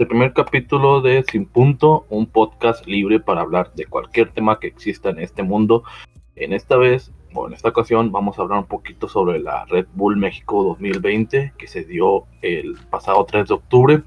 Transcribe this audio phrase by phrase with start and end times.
[0.00, 4.66] el primer capítulo de Sin Punto, un podcast libre para hablar de cualquier tema que
[4.66, 5.82] exista en este mundo.
[6.36, 9.88] En esta vez, o en esta ocasión, vamos a hablar un poquito sobre la Red
[9.92, 14.02] Bull México 2020 que se dio el pasado 3 de octubre.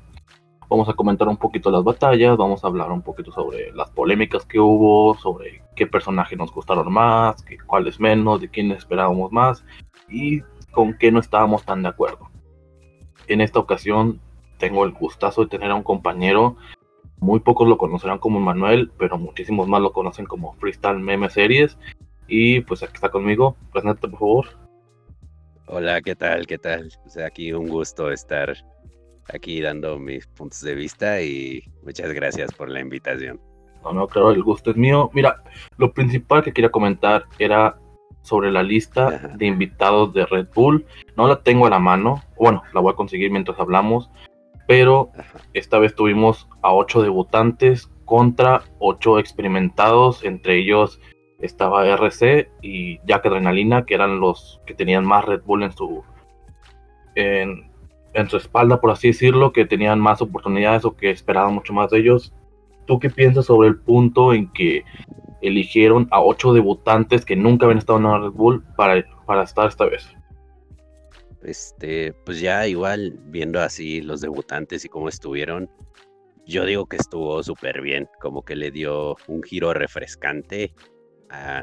[0.67, 4.45] Vamos a comentar un poquito las batallas, vamos a hablar un poquito sobre las polémicas
[4.45, 9.63] que hubo, sobre qué personajes nos gustaron más, cuáles menos, de quiénes esperábamos más
[10.09, 10.41] y
[10.71, 12.31] con qué no estábamos tan de acuerdo.
[13.27, 14.19] En esta ocasión
[14.63, 16.55] tengo el gustazo de tener a un compañero.
[17.19, 21.77] Muy pocos lo conocerán como Manuel, pero muchísimos más lo conocen como Freestyle Meme Series.
[22.29, 23.57] Y pues aquí está conmigo.
[23.73, 24.45] Preséntate, por favor.
[25.67, 26.47] Hola, ¿qué tal?
[26.47, 26.89] ¿Qué tal?
[27.01, 28.55] Pues aquí un gusto estar
[29.33, 33.41] aquí dando mis puntos de vista y muchas gracias por la invitación.
[33.83, 35.09] No, no, claro, el gusto es mío.
[35.13, 35.43] Mira,
[35.77, 37.77] lo principal que quería comentar era
[38.21, 40.85] sobre la lista de invitados de Red Bull.
[41.17, 42.23] No la tengo a la mano.
[42.37, 44.09] Bueno, la voy a conseguir mientras hablamos
[44.73, 45.11] pero
[45.53, 50.99] esta vez tuvimos a ocho debutantes contra ocho experimentados, entre ellos
[51.37, 56.03] estaba RC y Jack Adrenalina, que eran los que tenían más Red Bull en su
[57.13, 57.69] en,
[58.29, 61.99] su espalda, por así decirlo, que tenían más oportunidades o que esperaban mucho más de
[61.99, 62.33] ellos.
[62.87, 64.85] ¿Tú qué piensas sobre el punto en que
[65.43, 69.67] eligieron a ocho debutantes que nunca habían estado en una Red Bull para, para estar
[69.67, 70.09] esta vez?
[71.43, 75.69] Este, pues ya igual viendo así los debutantes y cómo estuvieron,
[76.45, 80.73] yo digo que estuvo súper bien, como que le dio un giro refrescante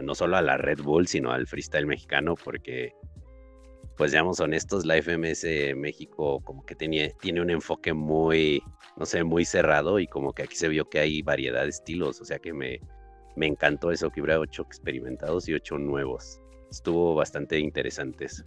[0.02, 2.92] no solo a la Red Bull, sino al freestyle mexicano, porque,
[3.96, 8.62] pues seamos honestos, la FMS México como que tiene, tiene un enfoque muy,
[8.96, 12.20] no sé, muy cerrado y como que aquí se vio que hay variedad de estilos,
[12.20, 12.80] o sea que me,
[13.36, 16.40] me encantó eso, que hubiera ocho experimentados y ocho nuevos.
[16.70, 18.44] Estuvo bastante interesante eso.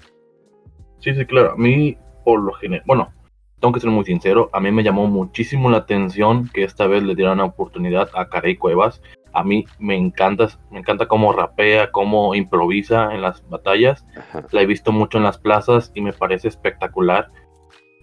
[1.04, 1.52] Sí, sí, claro.
[1.52, 3.14] A mí, por lo general, bueno,
[3.60, 7.04] tengo que ser muy sincero, a mí me llamó muchísimo la atención que esta vez
[7.04, 9.02] le dieran una oportunidad a Carey Cuevas.
[9.34, 14.06] A mí me encanta, me encanta cómo rapea, cómo improvisa en las batallas.
[14.52, 17.30] La he visto mucho en las plazas y me parece espectacular.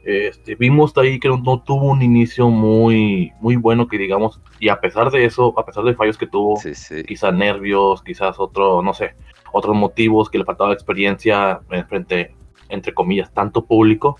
[0.04, 4.78] Este, vimos ahí que no, tuvo un inicio muy, muy bueno, que digamos, y a
[4.78, 6.60] pesar de eso, a pesar de fallos que tuvo,
[7.06, 9.14] quizás nervios, quizás otro, no sé,
[9.52, 12.34] otros motivos que le faltaba experiencia en frente
[12.70, 14.16] entre comillas, tanto público.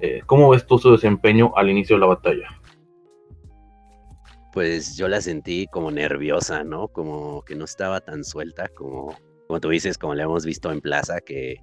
[0.00, 2.48] Eh, ¿Cómo ves tú su desempeño al inicio de la batalla?
[4.52, 6.88] Pues yo la sentí como nerviosa, ¿no?
[6.88, 9.14] Como que no estaba tan suelta como,
[9.46, 11.56] como tú dices, como le hemos visto en plaza, que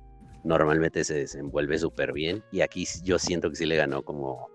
[0.43, 2.43] normalmente se desenvuelve súper bien.
[2.51, 4.49] Y aquí yo siento que sí le ganó como,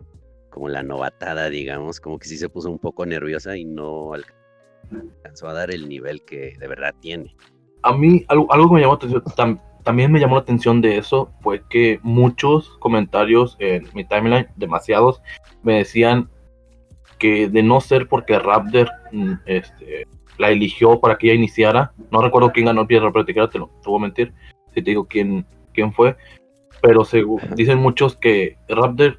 [0.51, 4.13] como la novatada, digamos, como que sí se puso un poco nerviosa y no
[4.91, 7.35] alcanzó a dar el nivel que de verdad tiene.
[7.83, 11.33] A mí algo, algo que me llamó atención también me llamó la atención de eso
[11.41, 15.23] fue que muchos comentarios en mi timeline, demasiados,
[15.63, 16.29] me decían
[17.19, 20.07] que de no ser porque Raptor mm, este,
[20.37, 23.59] la eligió para que ella iniciara, no recuerdo quién ganó el piedra, pero te, te,
[23.59, 24.35] lo, te voy a mentir
[24.75, 26.19] si te digo quién, quién fue,
[26.83, 27.03] pero
[27.57, 29.17] dicen muchos que Raptor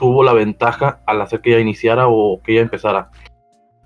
[0.00, 3.12] tuvo la ventaja al hacer que ella iniciara o que ella empezara.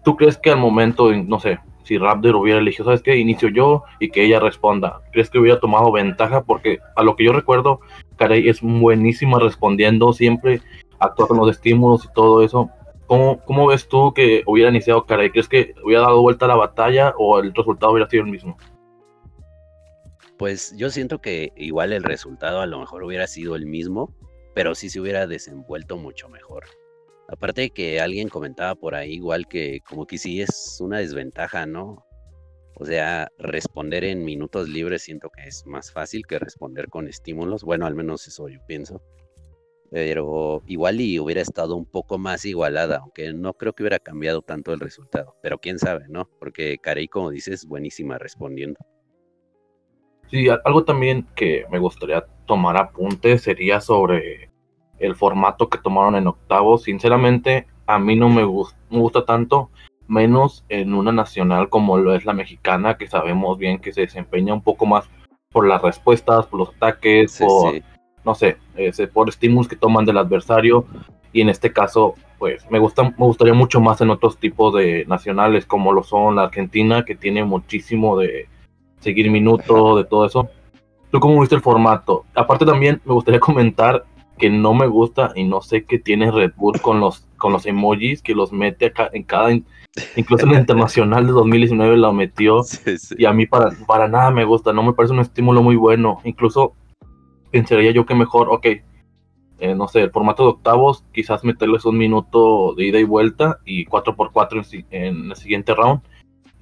[0.02, 3.16] ¿Tú crees que al momento, no sé, si Raptor hubiera elegido, ¿sabes qué?
[3.16, 5.02] Inicio yo y que ella responda.
[5.12, 6.42] ¿Crees que hubiera tomado ventaja?
[6.42, 7.80] Porque a lo que yo recuerdo,
[8.16, 10.60] Carey es buenísima respondiendo, siempre
[10.98, 12.70] actúa con los estímulos y todo eso.
[13.06, 15.30] ¿Cómo, ¿Cómo, ves tú que hubiera iniciado Carey?
[15.30, 18.56] ¿Crees que hubiera dado vuelta a la batalla o el resultado hubiera sido el mismo?
[20.38, 24.14] Pues yo siento que igual el resultado a lo mejor hubiera sido el mismo,
[24.54, 26.64] pero sí se hubiera desenvuelto mucho mejor.
[27.30, 31.64] Aparte de que alguien comentaba por ahí igual que como que sí es una desventaja,
[31.64, 32.04] ¿no?
[32.74, 37.62] O sea, responder en minutos libres siento que es más fácil que responder con estímulos.
[37.62, 39.00] Bueno, al menos eso yo pienso.
[39.92, 44.42] Pero igual y hubiera estado un poco más igualada, aunque no creo que hubiera cambiado
[44.42, 45.36] tanto el resultado.
[45.42, 46.28] Pero quién sabe, ¿no?
[46.40, 48.78] Porque Carey, como dices, buenísima respondiendo.
[50.30, 54.49] Sí, algo también que me gustaría tomar apunte sería sobre
[55.00, 56.84] el formato que tomaron en octavos.
[56.84, 59.70] Sinceramente, a mí no me, gusta tanto,
[60.06, 64.54] menos en una nacional como lo es la mexicana, que sabemos bien que se desempeña
[64.54, 65.08] un poco más
[65.50, 67.74] por las respuestas, por los ataques, por,
[68.24, 68.58] no sé,
[69.12, 70.84] por estímulos que toman del adversario.
[71.32, 75.04] Y en este caso, pues me, gusta, me gustaría mucho más en otros tipos de
[75.06, 78.48] nacionales, como lo son la Argentina, que tiene muchísimo de
[79.00, 80.48] seguir minutos, de todo eso.
[81.10, 82.24] ¿Tú cómo viste el formato?
[82.34, 84.04] Aparte también me gustaría comentar
[84.40, 87.66] que no me gusta y no sé qué tiene Red Bull con los, con los
[87.66, 89.52] emojis que los mete acá en cada,
[90.16, 92.62] incluso en el internacional de 2019 lo metió
[93.18, 96.20] y a mí para, para nada me gusta, no me parece un estímulo muy bueno,
[96.24, 96.74] incluso
[97.50, 98.66] pensaría yo que mejor, ok,
[99.60, 103.58] eh, no sé, el formato de octavos, quizás meterles un minuto de ida y vuelta
[103.66, 106.00] y 4x4 en, en el siguiente round.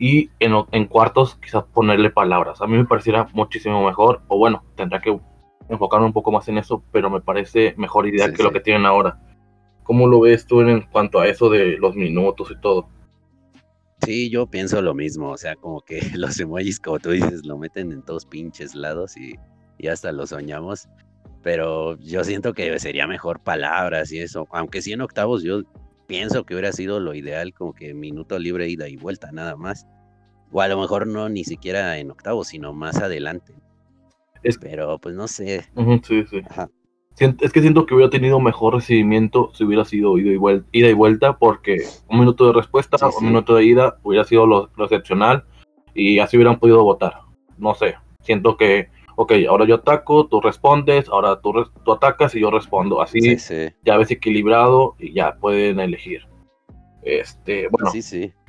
[0.00, 2.60] Y en, en, cuartos, quizás ponerle palabras.
[2.60, 5.19] A mí me pareciera muchísimo mejor, o bueno, tendrá que
[5.68, 8.42] enfocarme un poco más en eso, pero me parece mejor idea sí, que sí.
[8.42, 9.20] lo que tienen ahora.
[9.82, 12.88] ¿Cómo lo ves tú en cuanto a eso de los minutos y todo?
[14.04, 17.58] Sí, yo pienso lo mismo, o sea, como que los emojis, como tú dices, lo
[17.58, 19.34] meten en todos pinches lados y,
[19.78, 20.88] y hasta lo soñamos,
[21.42, 25.62] pero yo siento que sería mejor palabras y eso, aunque sí en octavos yo
[26.06, 29.86] pienso que hubiera sido lo ideal, como que minuto libre ida y vuelta nada más,
[30.50, 33.54] o a lo mejor no ni siquiera en octavos, sino más adelante.
[34.43, 34.58] Es...
[34.58, 35.64] Pero pues no sé.
[35.75, 36.43] Uh -huh, sí, sí.
[36.49, 36.69] Ajá.
[37.19, 40.88] Es que siento que hubiera tenido mejor recibimiento si hubiera sido ida y vuelta, ida
[40.88, 44.70] y vuelta porque un minuto de respuesta, sí, un minuto de ida hubiera sido lo,
[44.76, 45.44] lo, excepcional
[45.94, 47.14] y así hubieran podido votar.
[47.56, 51.52] No sé, siento que, ok, ahora yo ataco, tú respondes, ahora tú,
[51.85, 53.02] tú atacas y yo respondo.
[53.02, 56.23] Así sí, ya ves equilibrado y ya pueden elegir.
[57.02, 57.90] Este, bueno,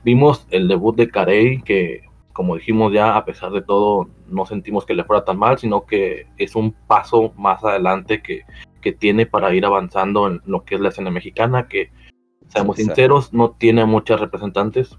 [0.04, 2.02] vimos el debut de Carey que
[2.34, 5.86] como dijimos ya, a pesar de todo, no sentimos que le fuera tan mal, sino
[5.86, 8.44] que es un paso más adelante que,
[8.82, 11.92] que tiene para ir avanzando en lo que es la escena mexicana, que,
[12.50, 12.96] seamos Exacto.
[12.96, 14.98] sinceros, no tiene muchas representantes.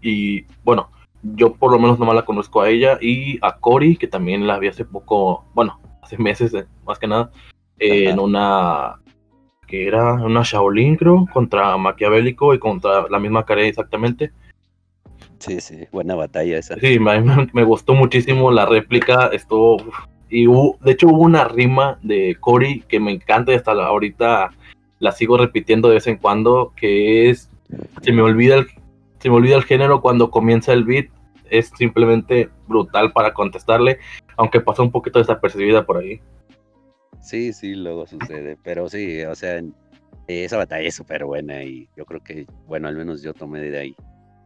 [0.00, 0.90] Y bueno,
[1.22, 4.58] yo por lo menos nomás la conozco a ella y a Cory, que también la
[4.58, 7.30] vi hace poco, bueno, hace meses eh, más que nada,
[7.78, 9.00] eh, en una
[9.66, 14.32] que era una Shaolin, creo, contra Maquiavélico y contra la misma Carey exactamente.
[15.38, 16.76] Sí, sí, buena batalla esa.
[16.76, 17.20] Sí, me,
[17.52, 19.76] me gustó muchísimo la réplica, estuvo...
[20.28, 23.86] Y hubo, de hecho hubo una rima de Cory que me encanta y hasta la,
[23.86, 24.50] ahorita
[24.98, 27.48] la sigo repitiendo de vez en cuando, que es,
[28.02, 28.66] se me olvida el,
[29.20, 31.06] se me olvida el género cuando comienza el beat,
[31.48, 34.00] es simplemente brutal para contestarle,
[34.36, 36.20] aunque pasó un poquito desapercibida por ahí.
[37.20, 39.62] Sí, sí, luego sucede, pero sí, o sea,
[40.26, 43.78] esa batalla es súper buena y yo creo que, bueno, al menos yo tomé de
[43.78, 43.96] ahí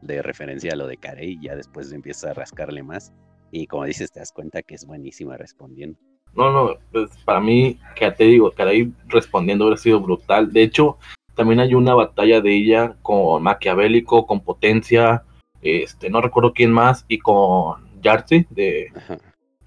[0.02, 3.12] de referencia a lo de Carey, ya después empieza a rascarle más.
[3.50, 5.98] Y como dices, te das cuenta que es buenísima respondiendo.
[6.34, 10.52] No, no, pues para mí, que te digo, Carey respondiendo hubiera sido brutal.
[10.52, 10.98] De hecho,
[11.34, 15.24] también hay una batalla de ella con Maquiavélico, con Potencia,
[15.62, 18.92] este, no recuerdo quién más, y con Yartzi de,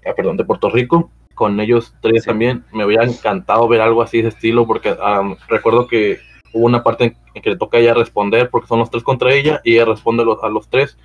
[0.06, 1.10] ah, perdón, de Puerto Rico.
[1.34, 2.28] Con ellos tres sí.
[2.28, 2.64] también.
[2.72, 6.18] Me hubiera encantado ver algo así de estilo, porque um, recuerdo que
[6.54, 9.34] hubo una parte en que le toca a ella responder porque son los tres contra
[9.34, 10.96] ella y ella responde a los, a los tres.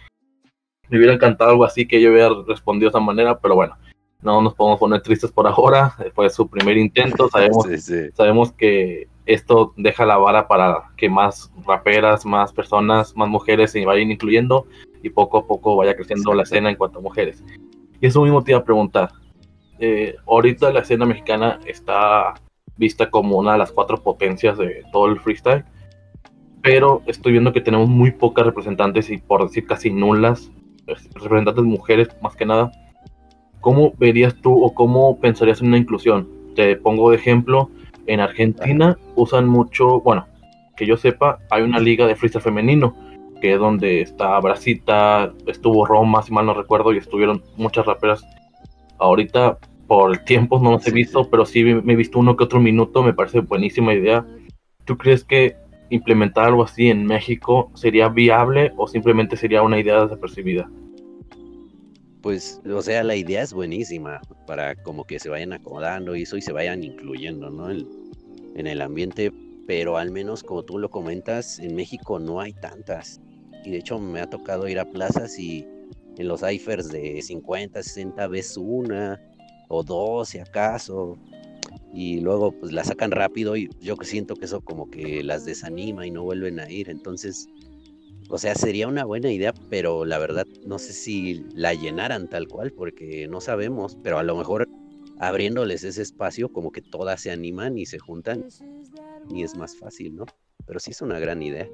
[0.88, 3.76] Me hubiera encantado algo así que yo hubiera respondido de esa manera, pero bueno,
[4.22, 5.96] no nos podemos poner tristes por ahora.
[6.14, 7.30] Fue su primer intento.
[7.32, 8.12] Sabemos, sí, sí.
[8.14, 13.86] sabemos que esto deja la vara para que más raperas, más personas, más mujeres se
[13.86, 14.66] vayan incluyendo
[15.04, 17.44] y poco a poco vaya creciendo la escena en cuanto a mujeres.
[18.02, 19.12] Y eso mismo te iba a preguntar.
[19.80, 22.34] Eh, ahorita la escena mexicana está
[22.80, 25.66] vista como una de las cuatro potencias de todo el freestyle.
[26.64, 30.52] Pero estoy viendo que tenemos muy pocas representantes y por decir casi nulas,
[30.88, 32.72] representantes mujeres más que nada.
[33.60, 36.28] ¿Cómo verías tú o cómo pensarías en una inclusión?
[36.56, 37.70] Te pongo de ejemplo,
[38.08, 40.26] en Argentina usan mucho, bueno,
[40.76, 42.96] que yo sepa, hay una liga de freestyle femenino,
[43.42, 48.26] que es donde está Brasita, estuvo Roma, si mal no recuerdo, y estuvieron muchas raperas.
[48.98, 49.58] Ahorita
[49.90, 53.02] por tiempos no los he visto, pero sí me he visto uno que otro minuto,
[53.02, 54.24] me parece buenísima idea.
[54.86, 55.56] ¿Tú crees que
[55.90, 60.70] implementar algo así en México sería viable o simplemente sería una idea desapercibida?
[62.22, 66.38] Pues, o sea, la idea es buenísima para como que se vayan acomodando y eso
[66.38, 67.72] y se vayan incluyendo, ¿no?
[67.72, 67.88] En,
[68.54, 69.32] en el ambiente,
[69.66, 73.20] pero al menos como tú lo comentas, en México no hay tantas.
[73.66, 75.66] Y de hecho me ha tocado ir a plazas y
[76.20, 79.20] en los ciphers de 50, 60 ves una,
[79.70, 81.18] o dos si acaso,
[81.94, 86.06] y luego pues la sacan rápido y yo siento que eso como que las desanima
[86.06, 87.48] y no vuelven a ir, entonces,
[88.30, 92.48] o sea, sería una buena idea, pero la verdad no sé si la llenaran tal
[92.48, 94.68] cual, porque no sabemos, pero a lo mejor
[95.20, 98.46] abriéndoles ese espacio como que todas se animan y se juntan
[99.30, 100.26] y es más fácil, ¿no?
[100.66, 101.68] Pero sí es una gran idea.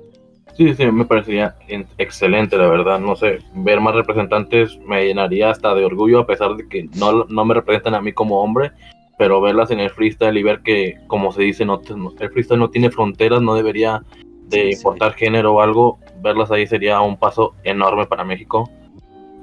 [0.53, 1.55] Sí, sí, me parecería
[1.97, 2.99] excelente, la verdad.
[2.99, 7.25] No sé, ver más representantes me llenaría hasta de orgullo, a pesar de que no,
[7.25, 8.71] no me representan a mí como hombre,
[9.17, 11.81] pero verlas en el freestyle y ver que, como se dice, no,
[12.19, 14.01] el freestyle no tiene fronteras, no debería
[14.47, 15.25] de sí, importar sí.
[15.25, 18.69] género o algo, verlas ahí sería un paso enorme para México.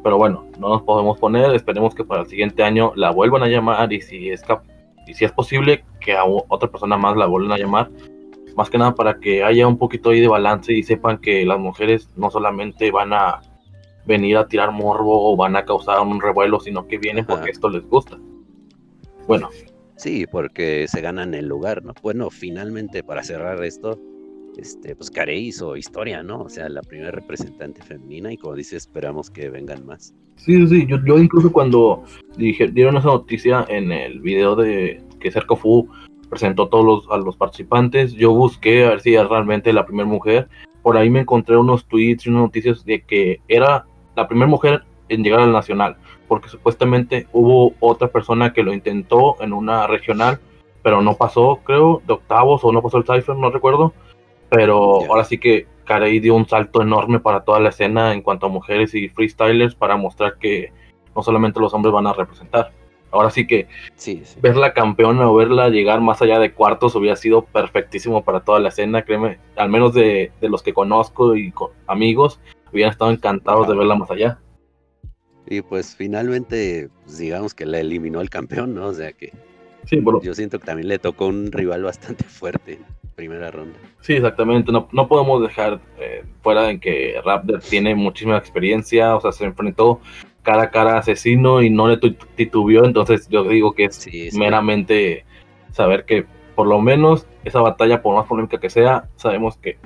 [0.02, 3.48] Pero bueno, no nos podemos poner, esperemos que para el siguiente año la vuelvan a
[3.48, 4.42] llamar y si es,
[5.06, 7.90] y si es posible que a otra persona más la vuelvan a llamar
[8.56, 11.58] más que nada para que haya un poquito ahí de balance y sepan que las
[11.58, 13.40] mujeres no solamente van a
[14.04, 17.68] venir a tirar morbo o van a causar un revuelo, sino que vienen porque esto
[17.68, 18.18] les gusta.
[19.28, 19.48] Bueno,
[20.02, 21.94] Sí, porque se ganan el lugar, ¿no?
[22.02, 24.00] Bueno, finalmente, para cerrar esto,
[24.56, 26.40] este, pues Carey hizo historia, ¿no?
[26.40, 30.12] O sea, la primera representante femenina y como dice, esperamos que vengan más.
[30.34, 32.02] Sí, sí, yo, yo incluso cuando
[32.36, 35.88] dije, dieron esa noticia en el video de que Cerco Fu
[36.32, 39.84] presentó a todos los, a los participantes, yo busqué a ver si era realmente la
[39.84, 40.48] primera mujer,
[40.80, 43.84] por ahí me encontré unos tweets y unas noticias de que era
[44.16, 45.98] la primera mujer en llegar al nacional,
[46.28, 50.40] porque supuestamente hubo otra persona que lo intentó en una regional,
[50.82, 53.92] pero no pasó, creo, de octavos o no pasó el cipher, no recuerdo,
[54.48, 58.46] pero ahora sí que Carey dio un salto enorme para toda la escena en cuanto
[58.46, 60.72] a mujeres y freestylers para mostrar que
[61.14, 62.72] no solamente los hombres van a representar.
[63.12, 63.68] Ahora sí que
[64.40, 68.70] verla campeona o verla llegar más allá de cuartos hubiera sido perfectísimo para toda la
[68.70, 72.40] escena, créeme, al menos de, los que conozco y con amigos,
[72.72, 74.38] hubieran estado encantados de verla más allá.
[75.46, 78.86] Y pues finalmente, pues, digamos que la eliminó el campeón, ¿no?
[78.86, 79.32] O sea que
[80.22, 82.78] yo siento que también le tocó un rival bastante fuerte
[83.14, 83.78] primera ronda.
[84.00, 84.72] Sí, exactamente.
[84.72, 89.44] No, no podemos dejar eh, fuera en que Raptor tiene muchísima experiencia, o sea, se
[89.44, 90.00] enfrentó
[90.42, 91.98] cara a cara asesino y no le
[92.34, 95.24] titubeó, entonces yo digo que es meramente
[95.70, 99.78] saber que por lo menos esa batalla, por más polémica que sea, sabemos que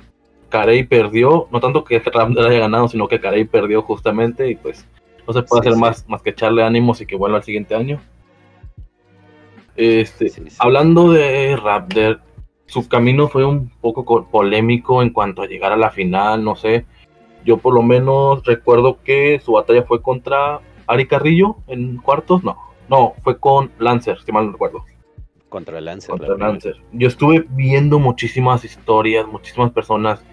[0.48, 4.86] Carey perdió, no tanto que Ramder haya ganado, sino que Carey perdió justamente y pues
[5.26, 8.00] no se puede hacer más, más que echarle ánimos y que vuelva al siguiente año.
[9.76, 12.20] Este, hablando de Raptor,
[12.66, 16.84] su camino fue un poco polémico en cuanto a llegar a la final, no sé,
[17.44, 22.58] yo por lo menos recuerdo que su batalla fue contra Ari Carrillo en cuartos, no,
[22.88, 24.84] no, fue con Lancer, si mal no recuerdo.
[25.48, 26.10] Contra Lancer.
[26.10, 26.76] Contra Lancer.
[26.92, 30.24] Yo estuve viendo muchísimas historias, muchísimas personas,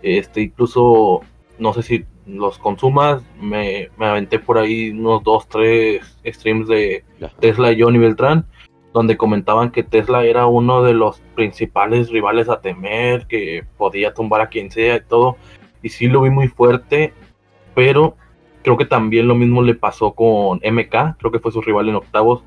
[0.00, 1.22] este, incluso,
[1.58, 7.04] no sé si los consumas, me, me aventé por ahí unos dos, tres streams de
[7.40, 8.46] Tesla y Johnny Beltrán,
[8.92, 14.40] donde comentaban que Tesla era uno de los principales rivales a temer, que podía tumbar
[14.40, 15.36] a quien sea y todo.
[15.82, 17.14] Y sí lo vi muy fuerte,
[17.74, 18.16] pero
[18.62, 21.96] creo que también lo mismo le pasó con MK, creo que fue su rival en
[21.96, 22.44] octavos,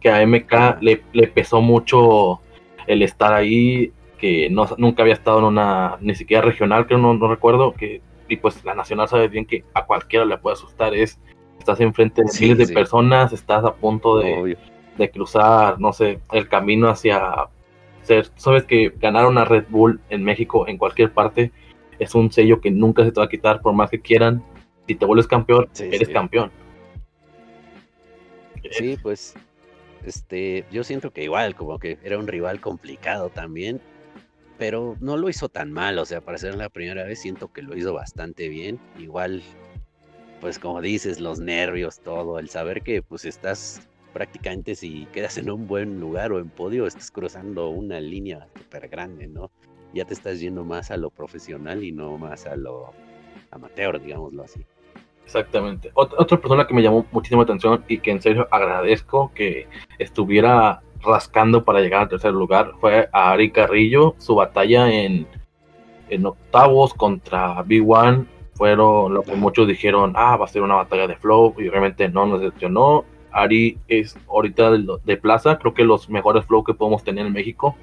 [0.00, 2.40] que a MK le, le pesó mucho
[2.86, 7.14] el estar ahí, que no, nunca había estado en una, ni siquiera regional, creo, no,
[7.14, 10.94] no recuerdo, que y pues la nacional sabe bien que a cualquiera le puede asustar,
[10.94, 11.20] es,
[11.58, 14.56] estás enfrente de miles de personas, estás a punto de,
[14.96, 17.48] de, cruzar, no sé, el camino hacia
[18.02, 21.52] ser, sabes que ganar una Red Bull en México, en cualquier parte,
[21.98, 24.42] es un sello que nunca se te va a quitar por más que quieran.
[24.86, 26.50] Si te vuelves campeón, eres campeón.
[28.70, 29.34] Sí, pues
[30.04, 33.80] este, yo siento que igual, como que era un rival complicado también,
[34.58, 37.62] pero no lo hizo tan mal, o sea, para ser la primera vez siento que
[37.62, 38.78] lo hizo bastante bien.
[38.98, 39.42] Igual,
[40.40, 45.50] pues como dices, los nervios, todo, el saber que pues estás prácticamente si quedas en
[45.50, 49.50] un buen lugar o en podio, estás cruzando una línea súper grande, ¿no?
[49.94, 52.90] ya te estás yendo más a lo profesional y no más a lo
[53.50, 54.60] amateur, digámoslo así.
[55.24, 55.90] Exactamente.
[55.94, 59.68] Otra, persona que me llamó muchísima atención y que en serio agradezco que
[59.98, 64.16] estuviera rascando para llegar al tercer lugar fue a Ari Carrillo.
[64.18, 65.26] Su batalla en,
[66.10, 71.06] en octavos contra B1 fueron lo que muchos dijeron, ah, va a ser una batalla
[71.06, 73.04] de flow y realmente no nos decepcionó.
[73.34, 77.32] Ari es ahorita de, de plaza, creo que los mejores flow que podemos tener en
[77.32, 77.76] México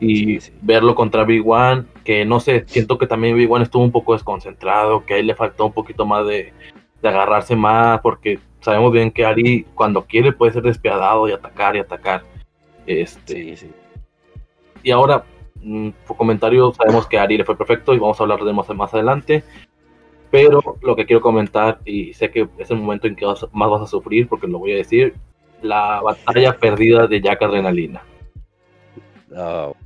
[0.00, 3.92] y verlo contra Big One, que no sé, siento que también Big One estuvo un
[3.92, 6.52] poco desconcentrado, que ahí le faltó un poquito más de,
[7.02, 11.80] agarrarse más, porque sabemos bien que Ari cuando quiere puede ser despiadado y atacar y
[11.80, 12.22] atacar.
[12.86, 13.56] Este,
[14.82, 15.24] Y ahora,
[15.62, 18.68] mm, por comentario, sabemos que Ari le fue perfecto y vamos a hablar de más,
[18.70, 19.44] más adelante.
[20.34, 23.82] Pero lo que quiero comentar, y sé que es el momento en que más vas
[23.82, 25.14] a sufrir, porque lo voy a decir,
[25.62, 28.02] la batalla perdida de Jack Adrenalina.
[29.32, 29.76] Oh,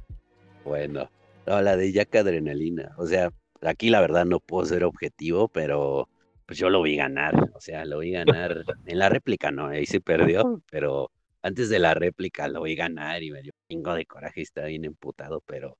[0.64, 1.10] bueno,
[1.46, 2.94] no, la de Jack Adrenalina.
[2.96, 3.28] O sea,
[3.60, 6.08] aquí la verdad no puedo ser objetivo, pero
[6.46, 7.50] pues yo lo vi ganar.
[7.54, 8.64] O sea, lo vi ganar.
[8.86, 11.10] En la réplica no, ahí se perdió, pero
[11.42, 14.68] antes de la réplica lo vi ganar y me dio un de coraje y estaba
[14.68, 15.76] bien emputado, pero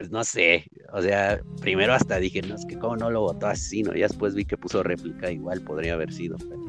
[0.00, 0.66] pues no sé.
[0.94, 3.94] O sea, primero hasta dije, no, es que cómo no lo votó así, ¿no?
[3.94, 6.64] Y después vi que puso réplica, igual podría haber sido, pero.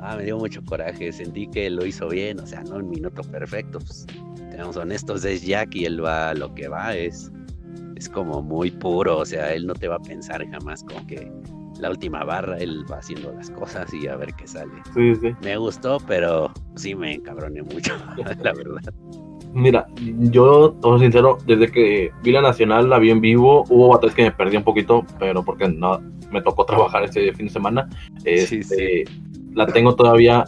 [0.00, 3.22] Ah, me dio mucho coraje, sentí que lo hizo bien, o sea, no un minuto
[3.22, 4.06] perfecto, pues
[4.50, 7.30] seamos honestos, es Jack y él va lo que va, es,
[7.94, 11.30] es como muy puro, o sea, él no te va a pensar jamás como que
[11.80, 14.72] la última barra, él va haciendo las cosas y a ver qué sale.
[14.94, 15.32] Sí, sí.
[15.42, 17.96] Me gustó, pero sí me encabroné mucho,
[18.42, 18.94] la verdad.
[19.58, 19.88] Mira,
[20.30, 24.22] yo, todo sincero, desde que vi la Nacional, la vi en vivo, hubo batallas que
[24.22, 26.00] me perdí un poquito, pero porque no
[26.30, 27.88] me tocó trabajar ese fin de semana.
[28.24, 29.04] Este,
[29.54, 30.44] La tengo todavía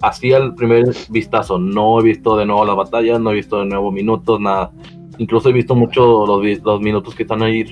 [0.00, 3.66] así al primer vistazo, no he visto de nuevo las batallas, no he visto de
[3.66, 4.72] nuevo minutos, nada.
[5.18, 7.62] Incluso he visto mucho los, los minutos que están ahí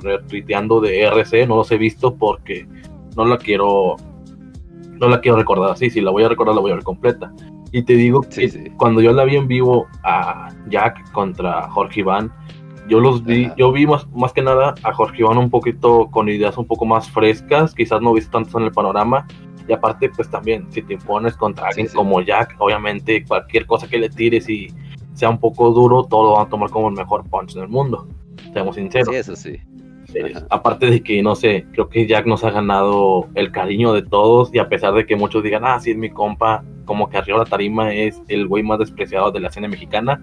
[0.00, 2.66] retuiteando de RC, no los he visto porque
[3.16, 3.96] no la quiero
[5.02, 7.32] no la quiero recordar así, si la voy a recordar la voy a ver completa.
[7.72, 12.32] Y te digo que cuando yo la vi en vivo a Jack contra Jorge Iván,
[12.88, 16.28] yo los vi, yo vi más, más que nada a Jorge Iván un poquito con
[16.28, 19.26] ideas un poco más frescas, quizás no viste tanto en el panorama,
[19.68, 23.98] y aparte, pues también, si te impones contra alguien como Jack, obviamente cualquier cosa que
[23.98, 24.68] le tires y
[25.14, 28.06] sea un poco duro, todo lo van a tomar como el mejor punch del mundo.
[28.52, 29.08] Seamos sinceros.
[29.08, 29.60] Sí, eso sí.
[30.50, 34.54] Aparte de que, no sé, creo que Jack nos ha ganado el cariño de todos
[34.54, 37.38] y a pesar de que muchos digan, ah, sí es mi compa, como que arriba
[37.38, 40.20] la tarima es el güey más despreciado de la escena mexicana,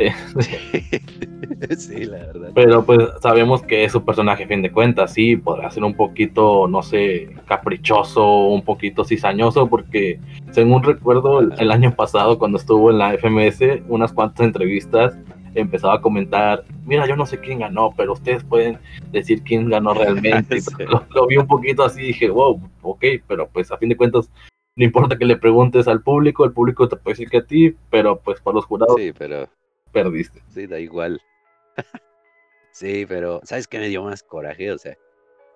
[1.76, 2.50] sí, la verdad.
[2.54, 5.94] Pero pues sabemos que es su personaje, a fin de cuentas, sí, podrá ser un
[5.94, 10.18] poquito, no sé, caprichoso, un poquito cizañoso, porque
[10.52, 15.16] según recuerdo el, año pasado cuando estuvo en la FMS, unas cuantas entrevistas
[15.54, 18.78] empezaba a comentar, mira, yo no sé quién ganó, pero ustedes pueden
[19.10, 20.58] decir quién ganó realmente.
[21.14, 24.30] lo, vi un poquito así y dije, wow, ok, pero pues a fin de cuentas
[24.76, 27.76] no importa que le preguntes al público, el público te puede decir que a ti,
[27.90, 29.48] pero pues por los jurados sí, pero
[29.92, 30.42] perdiste.
[30.48, 31.20] Sí, da igual.
[32.72, 34.72] sí, pero ¿sabes qué me dio más coraje?
[34.72, 34.96] O sea,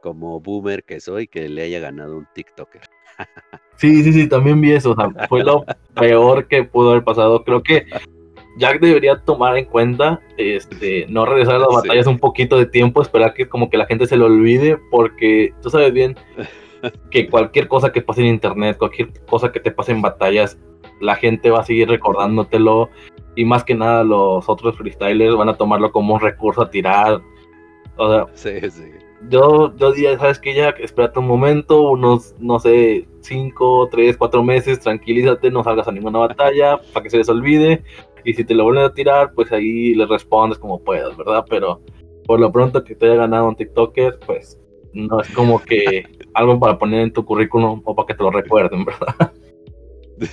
[0.03, 2.83] como boomer que soy, que le haya ganado un TikToker.
[3.77, 4.93] sí, sí, sí, también vi eso.
[4.93, 7.45] O sea, fue lo peor que pudo haber pasado.
[7.45, 7.87] Creo que
[8.57, 13.03] Jack debería tomar en cuenta este no regresar a las batallas un poquito de tiempo,
[13.03, 16.17] esperar que como que la gente se lo olvide, porque tú sabes bien
[17.11, 20.59] que cualquier cosa que pase en internet, cualquier cosa que te pase en batallas,
[21.01, 22.91] la gente va a seguir recordándotelo
[23.37, 27.21] y más que nada los otros freestylers van a tomarlo como un recurso a tirar.
[27.97, 28.91] O sea, sí, sí.
[29.29, 30.81] Yo, yo diría, ¿sabes qué, Jack?
[30.81, 36.19] Espérate un momento, unos, no sé, 5, 3, 4 meses, tranquilízate, no salgas a ninguna
[36.19, 37.83] batalla para que se les olvide.
[38.25, 41.45] Y si te lo vuelven a tirar, pues ahí le respondes como puedas, ¿verdad?
[41.49, 41.81] Pero
[42.27, 44.59] por lo pronto que te haya ganado un TikToker, pues
[44.93, 46.05] no es como que
[46.35, 49.33] algo para poner en tu currículum o para que te lo recuerden, ¿verdad?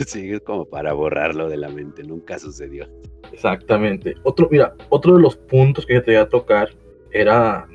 [0.05, 2.87] Sí, es como para borrarlo de la mente, nunca sucedió.
[3.31, 4.13] Exactamente.
[4.21, 6.69] Otro, mira, otro de los puntos que te iba a tocar
[7.11, 7.67] era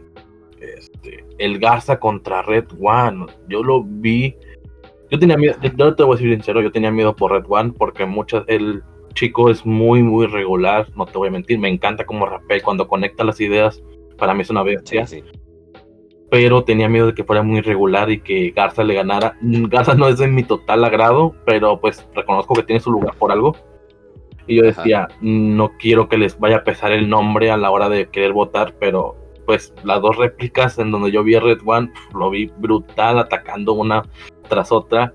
[0.61, 3.27] este, el Garza contra Red One.
[3.49, 4.37] Yo lo vi.
[5.11, 7.73] Yo tenía miedo, yo te voy a decir sincero, yo tenía miedo por Red One
[7.77, 8.83] porque muchas, el
[9.17, 12.87] chico es muy, muy regular, no te voy a mentir, me encanta cómo rapea cuando
[12.87, 13.83] conecta las ideas,
[14.17, 15.07] para mí es una bestia.
[15.07, 15.39] Sí, sí
[16.31, 19.37] pero tenía miedo de que fuera muy regular y que Garza le ganara.
[19.41, 23.33] Garza no es de mi total agrado, pero pues reconozco que tiene su lugar por
[23.33, 23.57] algo.
[24.47, 27.89] Y yo decía, no quiero que les vaya a pesar el nombre a la hora
[27.89, 31.93] de querer votar, pero pues las dos réplicas en donde yo vi a Red One,
[32.15, 34.03] lo vi brutal atacando una
[34.49, 35.15] tras otra.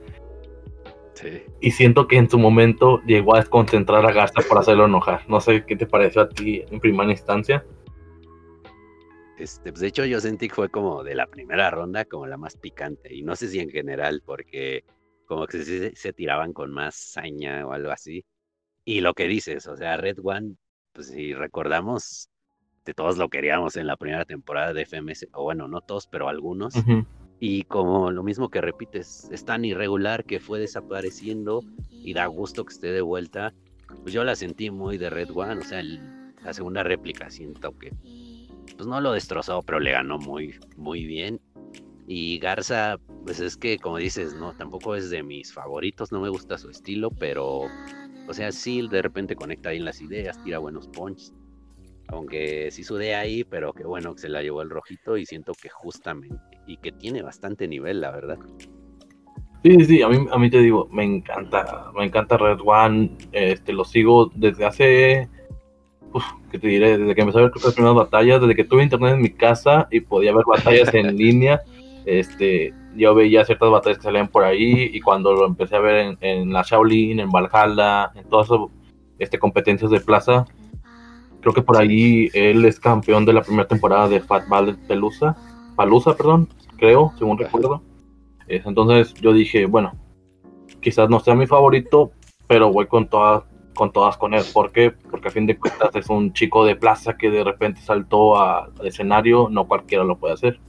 [1.60, 5.30] Y siento que en su momento llegó a desconcentrar a Garza por hacerlo enojar.
[5.30, 7.66] No sé qué te pareció a ti en primera instancia.
[9.38, 12.38] Este, pues de hecho, yo sentí que fue como de la primera ronda, como la
[12.38, 13.14] más picante.
[13.14, 14.84] Y no sé si en general, porque
[15.26, 18.26] como que se, se tiraban con más saña o algo así.
[18.86, 20.56] Y lo que dices, o sea, Red One,
[20.94, 22.30] pues si recordamos,
[22.86, 26.28] de todos lo queríamos en la primera temporada de FMS, o bueno, no todos, pero
[26.30, 26.74] algunos.
[27.44, 32.64] Y como lo mismo que repites, es tan irregular que fue desapareciendo y da gusto
[32.64, 33.52] que esté de vuelta.
[34.04, 37.94] Pues yo la sentí muy de Red One, o sea, la segunda réplica siento que
[38.78, 41.42] pues no lo destrozó, pero le ganó muy, muy bien.
[42.06, 46.30] Y Garza, pues es que como dices, no, tampoco es de mis favoritos, no me
[46.30, 47.62] gusta su estilo, pero,
[48.28, 51.34] o sea, sí, de repente conecta ahí en las ideas, tira buenos punches.
[52.12, 55.54] Aunque sí sudé ahí, pero qué bueno que se la llevó el rojito y siento
[55.54, 58.38] que justamente, y que tiene bastante nivel, la verdad.
[59.64, 63.12] Sí, sí, sí, a mí, a mí te digo, me encanta, me encanta Red One,
[63.32, 65.30] este, lo sigo desde hace
[66.14, 66.98] Uf, ¿qué te diré?
[66.98, 69.88] Desde que empecé a ver las primeras batallas, desde que tuve internet en mi casa
[69.92, 71.62] y podía ver batallas en línea,
[72.06, 76.18] este, yo veía ciertas batallas que salían por ahí y cuando lo empecé a ver
[76.20, 78.60] en, la Shaolin, en Valhalla, en todas esas
[79.20, 80.46] este, competencias de plaza,
[81.42, 85.36] creo que por ahí él es campeón de la primera temporada de Fat Ballet Pelusa,
[85.76, 87.82] Palusa, perdón, creo, según recuerdo.
[88.48, 89.94] entonces yo dije, bueno,
[90.82, 92.12] quizás no sea mi favorito,
[92.48, 94.44] pero voy con todas con todas con él.
[94.54, 94.92] ¿Por qué?
[94.92, 98.72] Porque a fin de cuentas es un chico de plaza que de repente saltó al
[98.84, 100.60] escenario, no cualquiera lo puede hacer.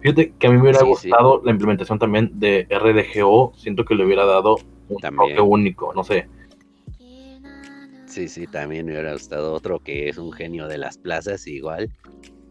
[0.00, 4.04] Fíjate que a mí me hubiera gustado la implementación también de RDGO, siento que le
[4.04, 4.56] hubiera dado
[4.88, 6.28] un toque único, no sé.
[8.16, 11.90] Sí, sí, también me hubiera gustado otro que es un genio de las plazas igual.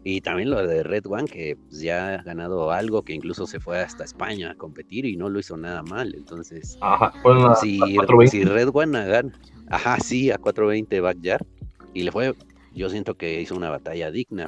[0.04, 3.58] Y también lo de Red One, que pues, ya ha ganado algo, que incluso se
[3.58, 6.14] fue hasta España a competir y no lo hizo nada mal.
[6.14, 7.80] Entonces, Ajá, bueno, si,
[8.28, 9.32] si Red One gana,
[9.68, 11.44] ajá, sí, a 420 backyard,
[11.92, 12.32] y le fue,
[12.72, 14.46] yo siento que hizo una batalla digna.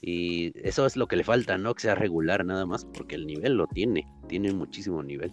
[0.00, 1.74] Y eso es lo que le falta, ¿no?
[1.74, 5.30] Que sea regular nada más, porque el nivel lo tiene, tiene muchísimo nivel.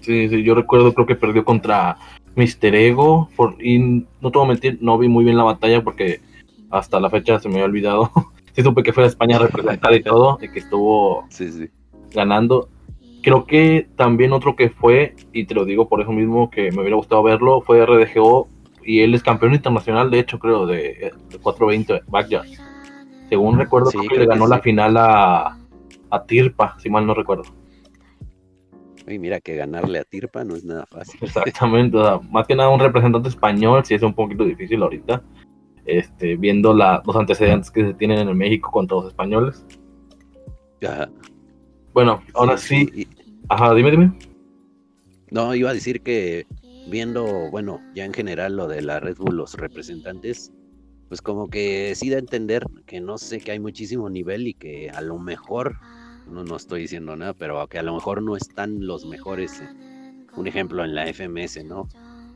[0.00, 1.96] Sí, sí, yo recuerdo, creo que perdió contra
[2.36, 2.74] Mr.
[2.74, 3.28] Ego,
[3.60, 6.20] y no te voy a mentir, no vi muy bien la batalla porque
[6.70, 8.10] hasta la fecha se me había olvidado.
[8.54, 11.26] sí supe que fue a España a representar y todo, y que estuvo
[12.12, 12.68] ganando.
[13.22, 16.80] Creo que también otro que fue, y te lo digo por eso mismo que me
[16.80, 18.48] hubiera gustado verlo, fue RDGO,
[18.84, 22.46] y él es campeón internacional, de hecho, creo, de, 420 Backyard.
[23.28, 25.56] Según recuerdo, creo que le ganó la final a,
[26.10, 27.44] a Tirpa, si mal no recuerdo.
[29.06, 31.20] Y mira que ganarle a Tirpa no es nada fácil.
[31.22, 31.98] Exactamente,
[32.30, 35.22] más que nada un representante español, sí es un poquito difícil ahorita
[35.84, 39.64] este, viendo los antecedentes que se tienen en México contra los españoles.
[41.92, 43.06] Bueno, ahora sí.
[43.48, 44.12] Ajá, dime, dime.
[45.30, 46.46] No, iba a decir que
[46.88, 50.52] viendo, bueno, ya en general lo de la Red Bull, los representantes,
[51.08, 54.54] pues como que sí da a entender que no sé que hay muchísimo nivel y
[54.54, 55.76] que a lo mejor,
[56.32, 59.62] no, no estoy diciendo nada, pero que a lo mejor no están los mejores.
[60.36, 61.88] Un ejemplo en la FMS, ¿no?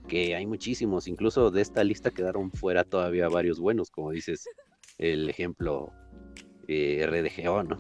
[0.06, 4.48] que hay muchísimos, incluso de esta lista quedaron fuera todavía varios buenos, como dices,
[4.98, 5.90] el ejemplo
[6.68, 7.76] eh, RDGO, ¿no?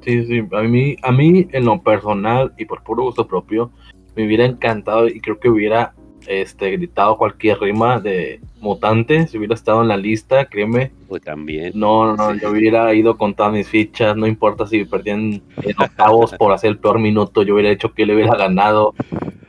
[0.00, 3.70] Sí, sí, a mí, a mí en lo personal y por puro gusto propio,
[4.16, 5.94] me hubiera encantado y creo que hubiera
[6.26, 10.92] este, gritado cualquier rima de mutante si hubiera estado en la lista, créeme.
[11.08, 11.72] Pues también.
[11.74, 16.32] No, no, yo hubiera ido con todas mis fichas, no importa si perdían en octavos
[16.38, 18.94] por hacer el peor minuto, yo hubiera hecho que le hubiera ganado.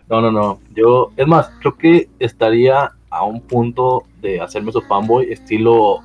[0.09, 0.59] No, no, no.
[0.75, 6.01] Yo, es más, creo que estaría a un punto de hacerme su fanboy, estilo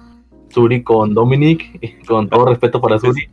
[0.51, 3.29] Suri con Dominic, con todo respeto para Suri,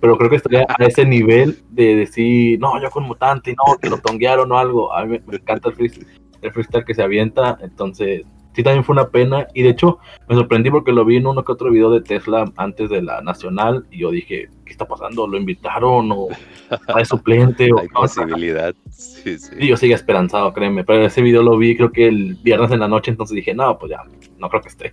[0.00, 3.90] pero creo que estaría a ese nivel de decir, no, yo con Mutante, no, que
[3.90, 4.92] lo tonguearon o algo.
[4.92, 6.06] A mí me, encanta el freestyle,
[6.42, 8.24] el freestyle que se avienta, entonces
[8.54, 9.98] sí también fue una pena y de hecho
[10.28, 13.20] me sorprendí porque lo vi en uno que otro video de Tesla antes de la
[13.20, 15.26] nacional y yo dije, ¿qué está pasando?
[15.26, 16.28] ¿Lo invitaron o
[16.94, 17.70] hay suplente?
[17.78, 18.74] Hay posibilidad.
[18.90, 19.54] Sí, sí.
[19.58, 22.80] Y yo sigo esperanzado, créeme, pero ese video lo vi creo que el viernes en
[22.80, 24.02] la noche, entonces dije, no, pues ya,
[24.38, 24.92] no creo que esté.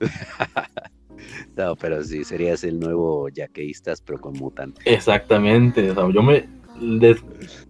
[1.56, 4.80] no, pero sí, serías el nuevo yaqueístas, pero con mutante.
[4.84, 6.48] Exactamente, o sea, yo me,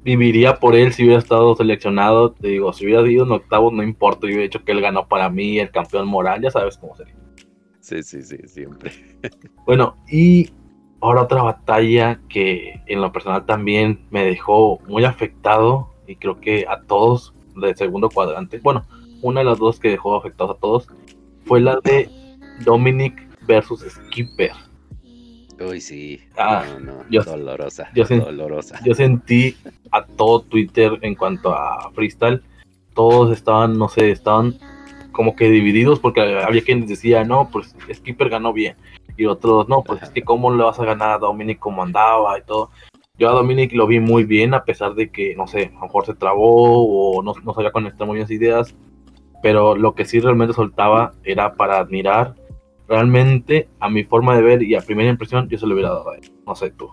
[0.03, 2.33] viviría por él si hubiera estado seleccionado.
[2.33, 4.23] Te digo, si hubiera ido en octavos, no importa.
[4.23, 7.15] Yo hubiera dicho que él ganó para mí el campeón moral, ya sabes cómo sería.
[7.81, 8.93] Sí, sí, sí, siempre.
[9.67, 10.51] Bueno, y
[11.01, 16.67] ahora otra batalla que en lo personal también me dejó muy afectado y creo que
[16.69, 18.85] a todos del segundo cuadrante, bueno,
[19.23, 20.89] una de las dos que dejó afectados a todos
[21.45, 22.11] fue la de
[22.65, 24.53] Dominic versus Skipper.
[25.61, 26.21] Uy, sí.
[26.39, 27.91] Ah, no, yo, dolorosa.
[27.95, 28.81] Yo, dolorosa.
[28.83, 29.57] yo sentí
[29.91, 32.43] a todo Twitter en cuanto a freestyle.
[32.95, 34.59] Todos estaban, no sé, estaban
[35.13, 38.77] como que divididos porque había quien decía, no, pues Skipper ganó bien.
[39.17, 42.39] Y otros, no, pues es que cómo le vas a ganar a Dominic como andaba
[42.39, 42.71] y todo.
[43.19, 45.81] Yo a Dominic lo vi muy bien, a pesar de que, no sé, a lo
[45.81, 48.75] mejor se trabó o no, no sabía conectar muy bien las ideas.
[49.43, 52.35] Pero lo que sí realmente soltaba era para admirar
[52.91, 56.11] realmente a mi forma de ver y a primera impresión yo se lo hubiera dado
[56.11, 56.33] a él.
[56.45, 56.91] No sé tú.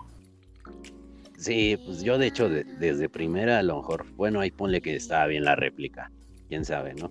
[1.36, 5.26] Sí, pues yo de hecho desde primera a lo mejor, bueno, ahí ponle que estaba
[5.26, 6.10] bien la réplica,
[6.48, 7.10] quién sabe, ¿no?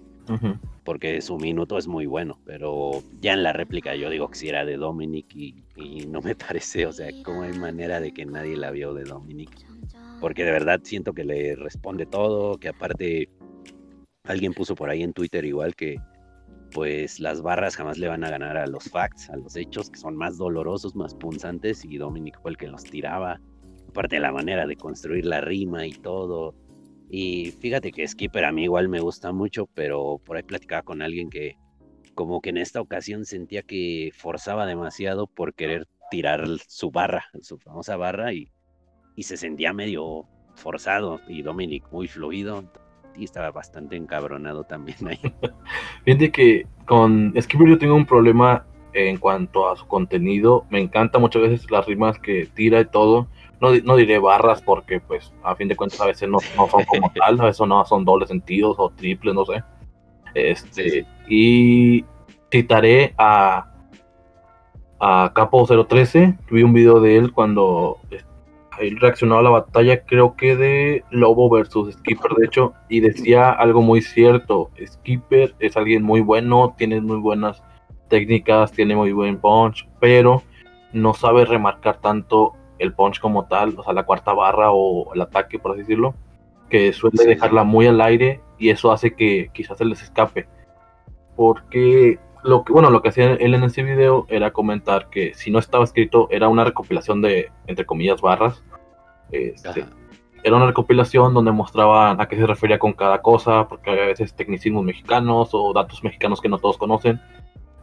[0.84, 4.50] Porque su minuto es muy bueno, pero ya en la réplica yo digo que si
[4.50, 8.26] era de Dominic y, y no me parece, o sea, como hay manera de que
[8.26, 9.52] nadie la vio de Dominic.
[10.22, 13.30] Porque de verdad siento que le responde todo, que aparte
[14.24, 15.98] alguien puso por ahí en Twitter igual que
[16.78, 19.98] pues las barras jamás le van a ganar a los facts, a los hechos que
[19.98, 23.42] son más dolorosos, más punzantes y Dominic fue el que los tiraba.
[23.90, 26.54] Aparte de la manera de construir la rima y todo.
[27.10, 31.02] Y fíjate que Skipper a mí igual me gusta mucho, pero por ahí platicaba con
[31.02, 31.56] alguien que
[32.14, 37.58] como que en esta ocasión sentía que forzaba demasiado por querer tirar su barra, su
[37.58, 38.52] famosa barra y,
[39.16, 42.72] y se sentía medio forzado y Dominic muy fluido
[43.18, 45.20] y estaba bastante encabronado también ahí.
[46.06, 50.66] Fíjate que con Skipper yo tengo un problema en cuanto a su contenido.
[50.70, 53.28] Me encanta muchas veces las rimas que tira y todo.
[53.60, 57.12] No, no diré barras porque, pues, a fin de cuentas a veces no, son como
[57.16, 59.64] tal, a veces no son dobles sentidos o triples, no sé.
[60.34, 62.06] Este, y
[62.52, 63.72] citaré a,
[65.00, 66.38] a Capo 013.
[66.52, 67.98] Vi un video de él cuando
[68.80, 73.52] él reaccionó a la batalla, creo que de Lobo versus Skipper, de hecho, y decía
[73.52, 74.72] algo muy cierto.
[74.86, 77.64] Skipper es alguien muy bueno, tiene muy buenas
[78.08, 80.44] técnicas, tiene muy buen punch, pero
[80.94, 85.22] no sabe remarcar tanto el punch como tal, o sea, la cuarta barra o el
[85.22, 86.16] ataque, por así decirlo,
[86.70, 90.48] que suele dejarla muy al aire y eso hace que quizás se les escape.
[91.36, 95.52] Porque lo que, bueno, lo que hacía él en ese video era comentar que si
[95.52, 98.64] no estaba escrito era una recopilación de, entre comillas, barras.
[99.32, 99.86] Este,
[100.44, 104.34] era una recopilación donde mostraban a qué se refería con cada cosa, porque a veces
[104.34, 107.20] tecnicismos mexicanos o datos mexicanos que no todos conocen.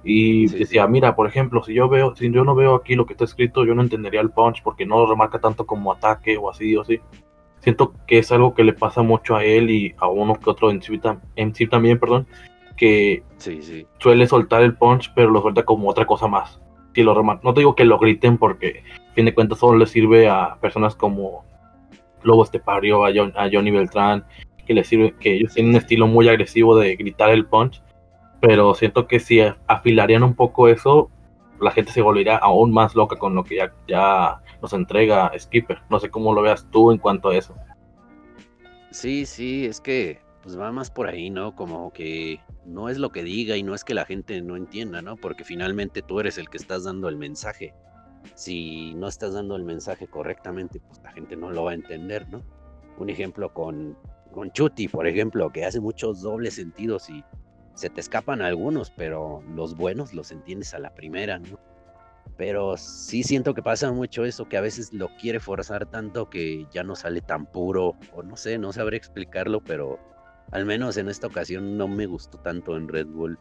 [0.02, 3.14] Y decía, mira, por ejemplo, si yo veo, si yo no veo aquí lo que
[3.14, 6.50] está escrito, yo no entendería el punch porque no lo remarca tanto como ataque o
[6.50, 7.00] así o así.
[7.60, 10.70] Siento que es algo que le pasa mucho a él y a uno que otro
[10.70, 12.26] en sí, también, perdón,
[12.76, 13.22] que
[13.98, 16.60] suele soltar el punch, pero lo suelta como otra cosa más.
[17.02, 20.28] Lo no te digo que lo griten porque, a fin de cuentas, solo le sirve
[20.28, 21.44] a personas como
[22.22, 24.24] Lobo Estepario, a, a Johnny Beltrán,
[24.66, 27.82] que le sirve, que ellos tienen un estilo muy agresivo de gritar el punch
[28.46, 31.10] pero siento que si afilarían un poco eso,
[31.60, 35.80] la gente se volvería aún más loca con lo que ya, ya nos entrega Skipper.
[35.88, 37.54] No sé cómo lo veas tú en cuanto a eso.
[38.90, 41.56] Sí, sí, es que pues va más por ahí, ¿no?
[41.56, 45.00] Como que no es lo que diga y no es que la gente no entienda,
[45.00, 45.16] ¿no?
[45.16, 47.74] Porque finalmente tú eres el que estás dando el mensaje.
[48.34, 52.28] Si no estás dando el mensaje correctamente, pues la gente no lo va a entender,
[52.28, 52.42] ¿no?
[52.98, 53.96] Un ejemplo con,
[54.32, 57.24] con Chuti, por ejemplo, que hace muchos dobles sentidos y
[57.72, 61.58] se te escapan algunos, pero los buenos los entiendes a la primera, ¿no?
[62.36, 66.66] Pero sí siento que pasa mucho eso, que a veces lo quiere forzar tanto que
[66.70, 69.98] ya no sale tan puro, o no sé, no sabré explicarlo, pero
[70.50, 73.38] al menos en esta ocasión no me gustó tanto en Red Bull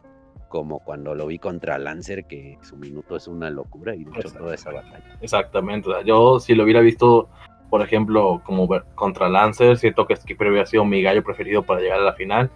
[0.50, 4.54] como cuando lo vi contra Lancer, que su minuto es una locura y mucho toda
[4.54, 5.18] esa batalla.
[5.22, 7.28] Exactamente, yo si lo hubiera visto,
[7.70, 12.00] por ejemplo, como contra Lancer, siento que Skipper hubiera sido mi gallo preferido para llegar
[12.00, 12.52] a la final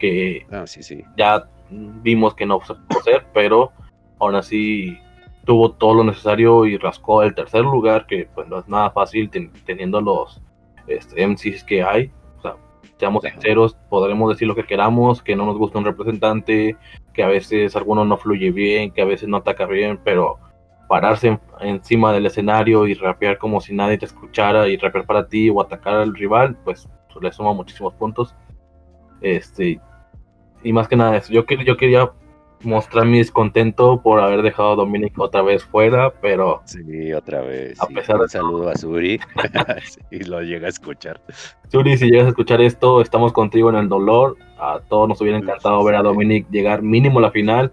[0.00, 1.04] que ah, sí, sí.
[1.16, 3.70] ya vimos que no se pudo ser, pero
[4.18, 4.98] aún así
[5.44, 9.30] tuvo todo lo necesario y rascó el tercer lugar, que pues no es nada fácil
[9.64, 10.42] teniendo los
[10.88, 12.10] este, MCs que hay.
[13.00, 16.76] Seamos sinceros, podremos decir lo que queramos, que no nos gusta un representante,
[17.14, 20.38] que a veces alguno no fluye bien, que a veces no ataca bien, pero
[20.86, 25.48] pararse encima del escenario y rapear como si nadie te escuchara y rapear para ti
[25.48, 26.90] o atacar al rival, pues
[27.22, 28.34] le suma muchísimos puntos.
[29.22, 29.80] Este,
[30.62, 32.12] y más que nada eso, yo, yo quería
[32.62, 36.60] mostrar mi descontento por haber dejado a Dominic otra vez fuera, pero...
[36.64, 37.80] Sí, otra vez.
[37.80, 38.28] A pesar de...
[38.28, 39.18] Saludo a Suri,
[40.10, 41.20] si lo llega a escuchar.
[41.68, 44.36] Suri, si llegas a escuchar esto, estamos contigo en el dolor.
[44.58, 47.72] A todos nos hubiera encantado ver a Dominic llegar mínimo a la final.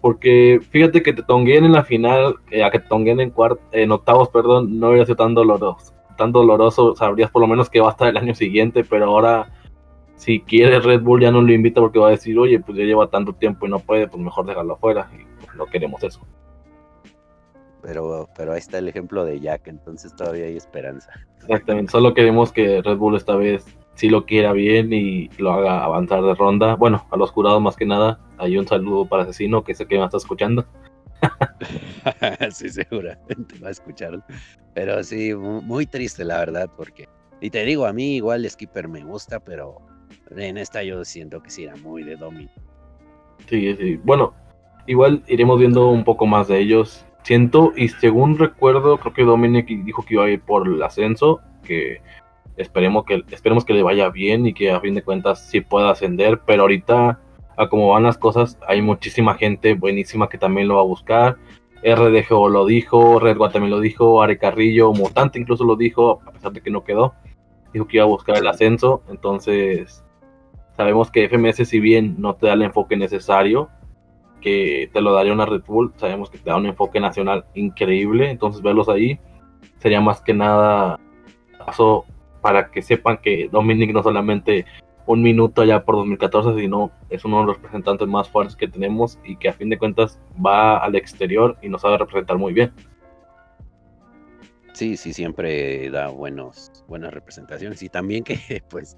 [0.00, 3.32] Porque fíjate que te tonguen en la final, eh, a que te tonguen en,
[3.72, 5.94] en octavos, perdón, no hubiera sido tan doloroso.
[6.16, 9.52] Tan doloroso, sabrías por lo menos que va a estar el año siguiente, pero ahora
[10.16, 12.84] si quiere Red Bull ya no lo invita porque va a decir, oye, pues ya
[12.84, 16.20] lleva tanto tiempo y no puede, pues mejor dejarlo afuera y pues, no queremos eso.
[17.82, 21.10] Pero, pero ahí está el ejemplo de Jack, entonces todavía hay esperanza.
[21.42, 25.84] Exactamente, solo queremos que Red Bull esta vez sí lo quiera bien y lo haga
[25.84, 26.76] avanzar de ronda.
[26.76, 29.98] Bueno, a los jurados más que nada, hay un saludo para Asesino, que sé que
[29.98, 30.66] me está escuchando.
[32.50, 34.24] sí, seguramente va a escuchar.
[34.74, 37.08] Pero sí, muy triste la verdad, porque...
[37.40, 39.82] Y te digo, a mí igual Skipper me gusta, pero
[40.36, 42.50] en esta yo siento que sí era muy de Dominic.
[43.46, 44.00] Sí, sí.
[44.02, 44.34] Bueno,
[44.86, 47.04] igual iremos viendo un poco más de ellos.
[47.22, 51.40] Siento, y según recuerdo, creo que Dominic dijo que iba a ir por el ascenso,
[51.62, 52.02] que
[52.56, 55.90] esperemos que, esperemos que le vaya bien y que a fin de cuentas sí pueda
[55.90, 57.20] ascender, pero ahorita,
[57.56, 61.38] a como van las cosas, hay muchísima gente buenísima que también lo va a buscar.
[61.82, 66.52] RDGO lo dijo, Redwa también lo dijo, Are Carrillo, Mutante incluso lo dijo, a pesar
[66.52, 67.14] de que no quedó.
[67.72, 70.03] Dijo que iba a buscar el ascenso, entonces
[70.76, 73.68] Sabemos que FMS, si bien no te da el enfoque necesario
[74.40, 78.30] que te lo daría una Red Bull, sabemos que te da un enfoque nacional increíble,
[78.30, 79.18] entonces verlos ahí
[79.78, 81.00] sería más que nada
[81.64, 82.04] paso
[82.42, 84.66] para que sepan que Dominic no solamente
[85.06, 89.18] un minuto allá por 2014, sino es uno de los representantes más fuertes que tenemos
[89.24, 92.72] y que a fin de cuentas va al exterior y nos sabe representar muy bien.
[94.72, 98.96] Sí, sí, siempre da buenos, buenas representaciones y también que pues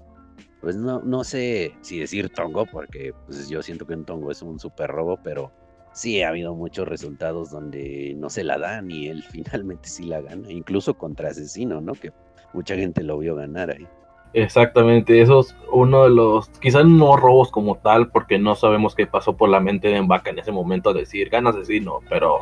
[0.61, 4.41] pues no, no sé si decir tongo, porque pues yo siento que un tongo es
[4.41, 5.51] un super robo, pero
[5.93, 10.21] sí ha habido muchos resultados donde no se la dan y él finalmente sí la
[10.21, 11.93] gana, incluso contra Asesino, ¿no?
[11.93, 12.11] Que
[12.53, 13.87] mucha gente lo vio ganar ahí.
[14.33, 19.07] Exactamente, eso es uno de los, quizás no robos como tal, porque no sabemos qué
[19.07, 22.41] pasó por la mente de Embaca en ese momento a decir, gana asesino, pero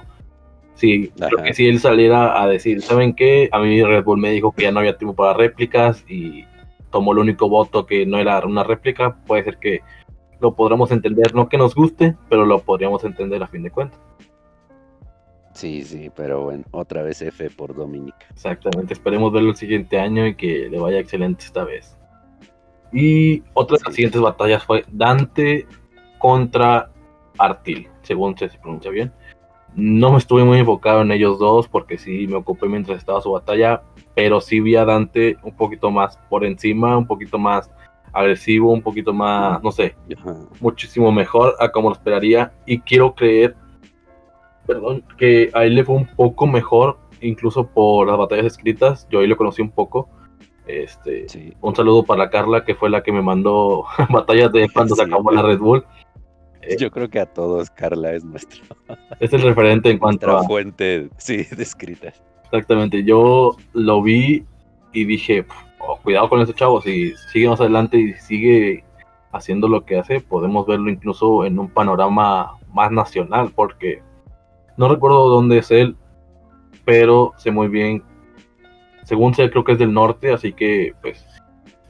[0.74, 3.50] sí, creo que si él saliera a decir, ¿saben qué?
[3.52, 6.44] A mí Red Bull me dijo que ya no había tiempo para réplicas y
[6.96, 9.82] tomó el único voto que no era una réplica, puede ser que
[10.40, 14.00] lo podremos entender, no que nos guste, pero lo podríamos entender a fin de cuentas.
[15.52, 18.26] Sí, sí, pero bueno, otra vez F por Dominica.
[18.32, 21.98] Exactamente, esperemos verlo el siguiente año y que le vaya excelente esta vez.
[22.94, 25.68] Y otra de las siguientes batallas fue Dante
[26.18, 26.92] contra
[27.38, 29.12] Artil, según se pronuncia bien.
[29.76, 33.32] No me estuve muy enfocado en ellos dos porque sí me ocupé mientras estaba su
[33.32, 33.84] batalla,
[34.16, 37.70] pero sí vi a Dante un poquito más por encima, un poquito más
[38.14, 39.96] agresivo, un poquito más, no sé,
[40.62, 42.54] muchísimo mejor a como lo esperaría.
[42.66, 43.58] Y quiero creer,
[44.66, 49.06] perdón, que a él le fue un poco mejor, incluso por las batallas escritas.
[49.12, 50.10] Yo ahí lo conocí un poco.
[50.66, 51.28] Este,
[51.60, 55.32] Un saludo para Carla, que fue la que me mandó batallas de cuando se acabó
[55.32, 55.86] la Red Bull.
[56.68, 58.64] Eh, Yo creo que a todos Carla es nuestro.
[59.20, 60.44] Es el referente en cuanto a.
[60.44, 62.14] fuente, sí, descrita.
[62.46, 63.04] Exactamente.
[63.04, 64.46] Yo lo vi
[64.94, 65.46] y dije,
[65.80, 66.82] oh, cuidado con ese chavo.
[66.82, 68.84] Si sigue más adelante y sigue
[69.32, 74.02] haciendo lo que hace, podemos verlo incluso en un panorama más nacional, porque
[74.78, 75.96] no recuerdo dónde es él,
[76.86, 78.04] pero sé muy bien.
[79.04, 81.26] Según sé, creo que es del norte, así que pues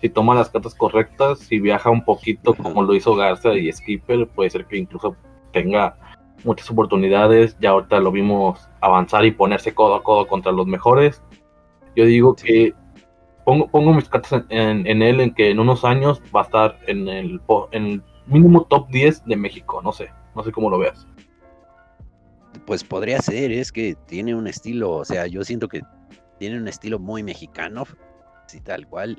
[0.06, 4.28] si toma las cartas correctas, si viaja un poquito como lo hizo Garza y Skipper,
[4.28, 5.15] puede ser que incluso
[5.52, 5.98] tenga
[6.44, 7.58] muchas oportunidades.
[7.60, 11.24] Ya ahorita lo vimos avanzar y ponerse codo a codo contra los mejores.
[11.96, 12.76] Yo digo que
[13.46, 17.08] pongo, pongo mis cartas en, él en que en unos años va a estar en
[17.08, 17.41] el,
[17.72, 19.82] en el mínimo top 10 de México.
[19.82, 21.08] No sé, no sé cómo lo veas.
[22.68, 25.82] Pues podría ser, es que tiene un estilo, o sea, yo siento que
[26.38, 27.86] tiene un estilo muy mexicano,
[28.46, 29.18] así tal cual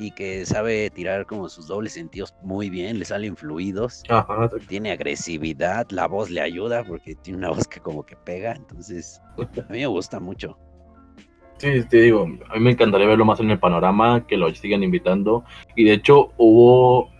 [0.00, 4.02] y que sabe tirar como sus dobles sentidos muy bien, le salen fluidos,
[4.66, 9.20] tiene agresividad, la voz le ayuda porque tiene una voz que como que pega, entonces
[9.36, 10.58] a mí me gusta mucho.
[11.58, 14.82] Sí, te digo, a mí me encantaría verlo más en el panorama, que lo sigan
[14.82, 15.44] invitando.
[15.76, 17.10] Y de hecho hubo,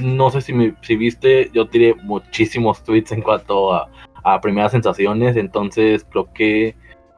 [0.00, 3.90] no sé si, me, si viste, yo tiré muchísimos tweets en cuanto a,
[4.24, 6.74] a primeras sensaciones, entonces creo que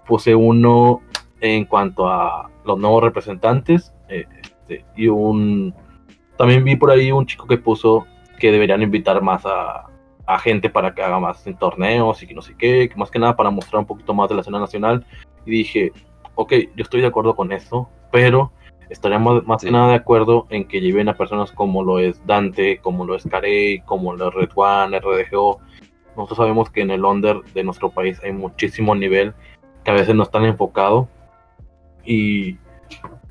[0.09, 1.03] puse uno
[1.41, 3.93] en cuanto a los nuevos representantes.
[4.09, 4.27] Eh,
[4.65, 5.75] este, y un.
[6.37, 8.07] También vi por ahí un chico que puso
[8.39, 9.89] que deberían invitar más a,
[10.41, 13.19] gente para que haga más en torneos y que no sé qué, que más que
[13.19, 15.05] nada para mostrar un poquito más de la escena nacional.
[15.45, 15.93] Y dije,
[16.35, 18.51] ok, yo estoy de acuerdo con eso, pero
[18.89, 22.79] estaríamos más que nada de acuerdo en que lleven a personas como lo es Dante,
[22.79, 25.61] como lo es Carey, como lo es Red One, RDGO.
[26.17, 29.35] Nosotros sabemos que en el under de nuestro país hay muchísimo nivel
[29.85, 31.07] que a veces no están enfocado.
[32.05, 32.59] Y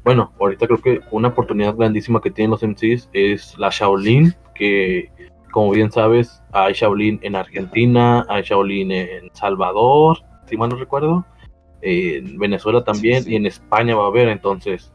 [0.03, 5.09] bueno, ahorita creo que una oportunidad grandísima que tienen los MCs es la Shaolin, que
[5.51, 11.25] como bien sabes, hay Shaolin en Argentina, hay Shaolin en Salvador, si mal no recuerdo,
[11.81, 14.91] en Venezuela también y en España va a haber, entonces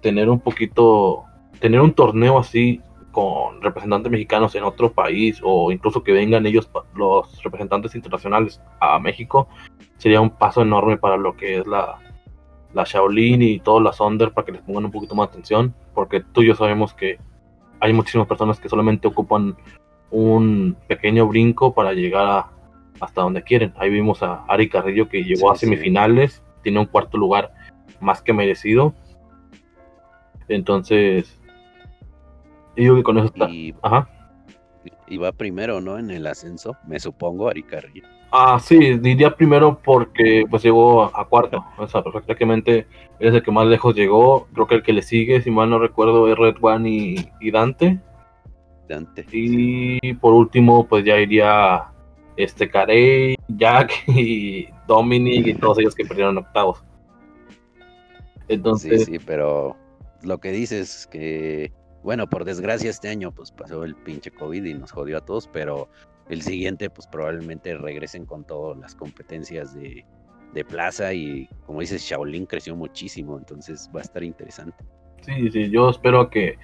[0.00, 1.24] tener un poquito,
[1.58, 2.80] tener un torneo así
[3.12, 8.98] con representantes mexicanos en otro país o incluso que vengan ellos, los representantes internacionales a
[8.98, 9.48] México,
[9.96, 11.98] sería un paso enorme para lo que es la,
[12.78, 16.20] la Shaolin y todas las Under para que les pongan un poquito más atención, porque
[16.20, 17.18] tú y yo sabemos que
[17.80, 19.56] hay muchísimas personas que solamente ocupan
[20.10, 22.46] un pequeño brinco para llegar
[23.00, 23.74] hasta donde quieren.
[23.76, 27.52] Ahí vimos a Ari Carrillo que llegó a semifinales, tiene un cuarto lugar
[28.00, 28.94] más que merecido.
[30.46, 31.40] Entonces,
[32.76, 33.50] digo que con eso está.
[33.50, 34.08] Y, Ajá.
[35.08, 35.98] y va primero, ¿no?
[35.98, 38.06] En el ascenso, me supongo, Ari Carrillo.
[38.30, 41.64] Ah, sí, diría primero porque pues llegó a, cuarto.
[41.78, 42.86] O sea, prácticamente
[43.18, 44.46] es el que más lejos llegó.
[44.52, 46.88] Creo que el que le sigue, si mal no recuerdo, es Red One
[47.40, 47.98] y, Dante.
[48.86, 49.24] Dante.
[49.32, 51.86] Y por último, pues ya iría
[52.36, 56.84] este Carey, Jack y Dominic y todos ellos que perdieron octavos.
[58.48, 59.06] Entonces.
[59.06, 59.74] Sí, sí, pero
[60.22, 64.64] lo que dices es que, bueno, por desgracia este año pues pasó el pinche COVID
[64.64, 65.88] y nos jodió a todos, pero
[66.28, 70.04] el siguiente, pues probablemente regresen con todas las competencias de,
[70.68, 74.84] plaza y como dices, Shaolin creció muchísimo, entonces va a estar interesante.
[75.20, 76.58] Sí, sí, yo espero que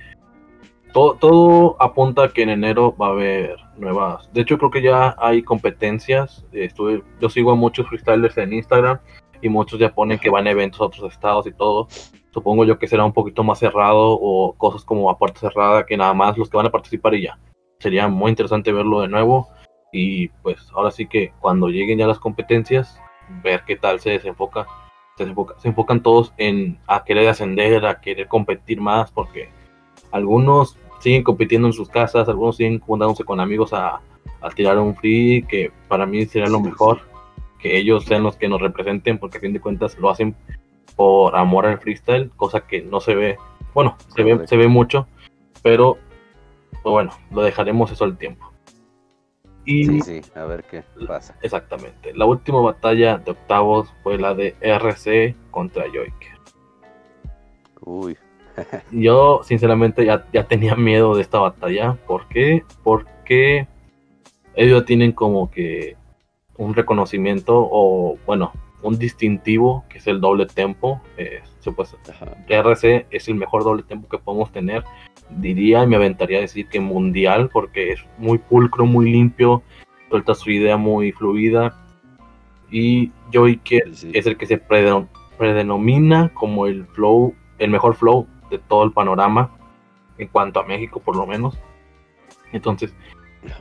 [0.93, 4.29] todo, todo apunta a que en enero va a haber nuevas.
[4.33, 6.45] De hecho, creo que ya hay competencias.
[6.51, 8.99] Estuve, yo sigo a muchos freestylers en Instagram
[9.41, 11.87] y muchos ya ponen que van a eventos a otros estados y todo.
[12.33, 15.97] Supongo yo que será un poquito más cerrado o cosas como a puerta cerrada que
[15.97, 17.39] nada más los que van a participar y ya.
[17.79, 19.54] Sería muy interesante verlo de nuevo
[19.95, 23.01] y pues ahora sí que cuando lleguen ya las competencias,
[23.45, 24.67] ver qué tal se desenfoca.
[25.17, 25.25] Se,
[25.59, 29.51] se enfocan todos en a querer ascender, a querer competir más, porque
[30.11, 34.01] algunos siguen compitiendo en sus casas, algunos siguen juntándose con amigos a,
[34.41, 37.03] a tirar un free, que para mí sería lo mejor,
[37.61, 40.35] que ellos sean los que nos representen, porque a fin de cuentas lo hacen
[40.97, 43.37] por amor al freestyle, cosa que no se ve,
[43.75, 45.07] bueno, se ve, se ve mucho,
[45.63, 45.99] pero
[46.83, 48.54] pues bueno, lo dejaremos eso al tiempo.
[49.65, 51.35] Y, sí, sí, a ver qué pasa.
[51.43, 52.13] Exactamente.
[52.15, 56.39] La última batalla de octavos fue la de RC contra Joiker.
[57.81, 58.17] Uy.
[58.93, 61.97] Yo, sinceramente, ya, ya tenía miedo de esta batalla.
[62.07, 62.63] ¿Por qué?
[62.83, 63.67] Porque
[64.55, 65.97] ellos tienen como que
[66.57, 68.53] un reconocimiento o, bueno,
[68.85, 71.01] un distintivo que es el doble tempo.
[71.17, 71.43] Eh,
[72.49, 74.85] RC es el mejor doble tempo que podemos tener.
[75.31, 79.63] Diría y me aventaría a decir que mundial porque es muy pulcro, muy limpio,
[80.11, 81.81] suelta su idea muy fluida.
[82.71, 83.83] Y Joy que
[84.13, 89.57] es el que se predenomina como el flow, el mejor flow de todo el panorama
[90.19, 91.59] en cuanto a México por lo menos.
[92.53, 92.95] Entonces,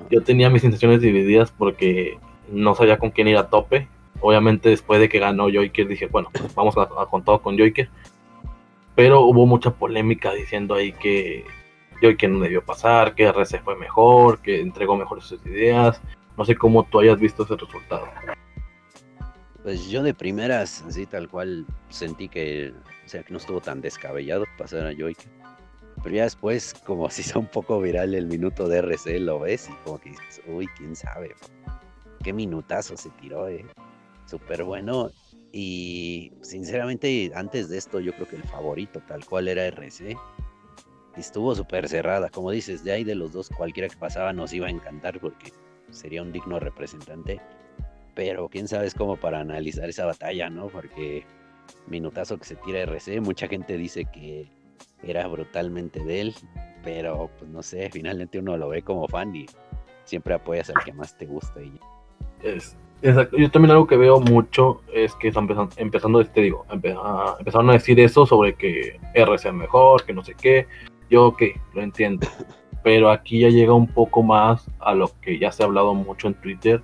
[0.09, 2.19] yo tenía mis sensaciones divididas porque
[2.49, 3.87] no sabía con quién ir a tope.
[4.23, 6.87] Obviamente después de que ganó Joyker dije, bueno, pues vamos a,
[7.23, 7.89] todo con Joyker.
[8.95, 11.45] Pero hubo mucha polémica diciendo ahí que
[12.01, 16.01] Joyker no debió pasar, que RC fue mejor, que entregó mejores sus ideas.
[16.37, 18.07] No sé cómo tú hayas visto ese resultado.
[19.61, 22.73] Pues yo de primeras, así tal cual, sentí que,
[23.05, 25.27] o sea, que no estuvo tan descabellado pasar a Joyker.
[26.01, 29.69] Pero ya después, como si hizo un poco viral el minuto de RC, lo ves
[29.69, 31.35] y como que dices, uy, quién sabe
[32.23, 33.65] qué minutazo se tiró, eh.
[34.33, 35.11] Súper bueno.
[35.51, 40.17] Y sinceramente, antes de esto, yo creo que el favorito tal cual era RC.
[41.15, 42.29] Estuvo súper cerrada.
[42.29, 45.53] Como dices, de ahí de los dos, cualquiera que pasaba nos iba a encantar porque
[45.91, 47.39] sería un digno representante.
[48.15, 50.69] Pero quién sabe es como para analizar esa batalla, ¿no?
[50.69, 51.27] Porque
[51.85, 54.47] minutazo que se tira RC, mucha gente dice que
[55.03, 56.35] era brutalmente de él,
[56.83, 59.45] pero pues no sé, finalmente uno lo ve como fan y
[60.05, 61.61] siempre apoyas al que más te gusta.
[61.61, 61.79] Y
[63.03, 67.73] Yo también algo que veo mucho es que están empezando, empezando este, digo, empezaron a
[67.73, 70.67] decir eso sobre que R sea mejor, que no sé qué.
[71.09, 71.43] Yo, ok,
[71.73, 72.25] lo entiendo.
[72.83, 76.27] Pero aquí ya llega un poco más a lo que ya se ha hablado mucho
[76.27, 76.81] en Twitter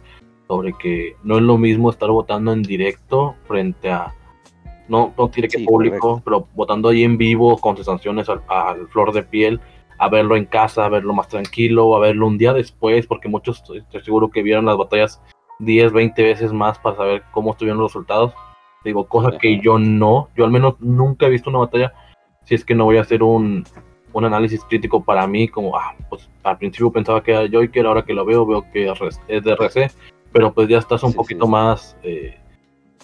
[0.48, 4.14] sobre que no es lo mismo estar votando en directo frente a
[4.90, 8.88] no, no tiene que público, pero votando ahí en vivo con sus sanciones al, al,
[8.88, 9.62] flor de piel,
[10.00, 13.60] a verlo en casa, a verlo más tranquilo, a verlo un día después, porque muchos
[13.60, 15.22] estoy seguro que vieron las batallas
[15.60, 18.34] 10, 20 veces más para saber cómo estuvieron los resultados.
[18.84, 21.94] Digo, cosa que yo no, yo al menos nunca he visto una batalla,
[22.46, 23.66] si es que no voy a hacer un,
[24.14, 28.04] un análisis crítico para mí, como, ah, pues al principio pensaba que era Joyker, ahora
[28.04, 28.92] que lo veo, veo que
[29.28, 29.92] es de RC,
[30.32, 32.38] pero pues ya estás un poquito más eh,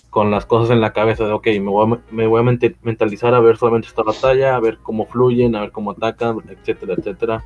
[0.10, 3.34] con las cosas en la cabeza de, ok, me voy, a, me voy a mentalizar
[3.34, 7.44] a ver solamente esta batalla, a ver cómo fluyen, a ver cómo atacan, etcétera, etcétera.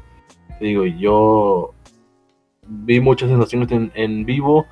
[0.62, 1.74] Digo, yo
[2.68, 4.68] vi muchas sensaciones en, en vivo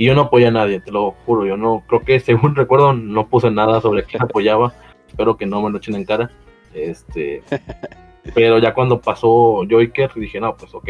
[0.00, 1.44] y yo no apoyé a nadie, te lo juro.
[1.44, 4.72] Yo no, creo que según recuerdo, no puse nada sobre quién apoyaba.
[5.06, 6.30] Espero que no me lo echen en cara.
[6.72, 7.42] Este,
[8.34, 10.88] pero ya cuando pasó Joyker, dije, no, pues ok,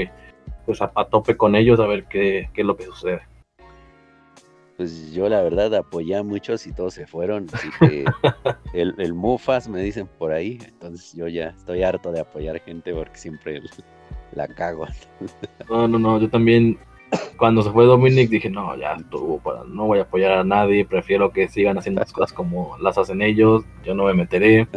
[0.65, 3.23] pues a, tope con ellos a ver qué, qué, es lo que sucede.
[4.77, 7.49] Pues yo la verdad apoyé a muchos y todos se fueron.
[7.53, 8.05] Así que
[8.75, 10.59] el, el Mufas me dicen por ahí.
[10.65, 13.61] Entonces yo ya estoy harto de apoyar gente porque siempre
[14.35, 14.87] la cago.
[15.69, 16.79] No, no, no, yo también
[17.41, 21.33] cuando se fue Dominic dije, no, ya estuvo, no voy a apoyar a nadie, prefiero
[21.33, 24.69] que sigan haciendo las cosas como las hacen ellos, yo no me meteré.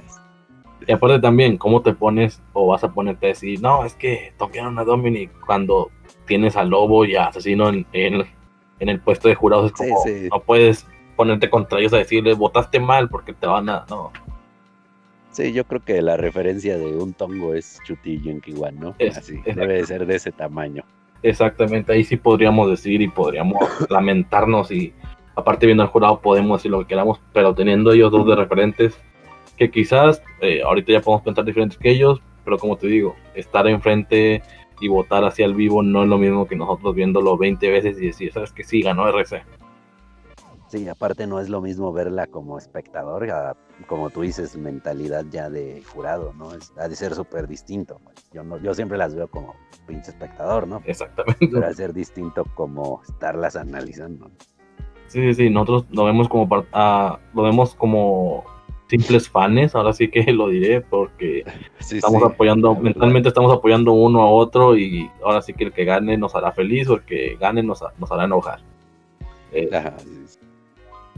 [0.88, 4.34] Y aparte también, ¿cómo te pones o vas a ponerte a decir, no, es que
[4.38, 5.92] toquearon a Dominic cuando
[6.26, 8.26] tienes a Lobo y a Asesino en, en,
[8.80, 9.66] el puesto de jurados?
[9.66, 10.02] Es como,
[10.32, 10.88] no puedes
[11.18, 13.86] ponerte contra ellos a decirles, votaste mal porque te van a...
[13.90, 14.14] No.
[15.32, 18.96] Sí, yo creo que la referencia de un tongo es Chuti igual, ¿no?
[19.14, 20.86] Así, debe de ser de ese tamaño.
[21.24, 23.58] Exactamente, ahí sí podríamos decir y podríamos
[23.90, 24.94] lamentarnos y
[25.36, 29.00] aparte viendo al jurado podemos decir lo que queramos, pero teniendo ellos dos de referentes,
[29.58, 33.68] que quizás eh, ahorita ya podemos pensar diferentes que ellos, pero como te digo, estar
[33.68, 34.44] enfrente
[34.82, 38.08] y votar hacia el vivo no es lo mismo que nosotros viéndolo 20 veces y
[38.08, 39.44] decir, sabes que sí, ganó RC.
[40.74, 43.28] Sí, aparte no es lo mismo verla como espectador,
[43.86, 46.52] como tú dices, mentalidad ya de jurado, ¿no?
[46.56, 48.02] Es, ha de ser súper distinto.
[48.34, 49.54] Yo, no, yo siempre las veo como
[49.86, 50.82] pinche espectador, ¿no?
[50.86, 51.48] Exactamente.
[51.48, 54.32] Pero a ser distinto como estarlas analizando.
[55.06, 58.44] Sí, sí, sí, nosotros lo vemos como, uh, lo vemos como
[58.88, 61.44] simples fans, ahora sí que lo diré, porque
[61.80, 66.18] estamos apoyando, mentalmente estamos apoyando uno a otro y ahora sí que el que gane
[66.18, 68.62] nos hará feliz o el que gane nos, nos hará enojar.
[69.52, 69.70] Eh,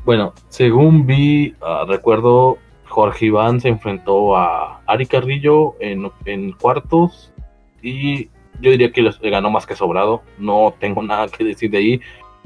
[0.05, 7.33] bueno, según vi, ah, recuerdo, Jorge Iván se enfrentó a Ari Carrillo en, cuartos
[7.81, 8.29] y
[8.61, 10.21] yo diría que le ganó más que sobrado.
[10.37, 12.01] No tengo nada que decir de ahí.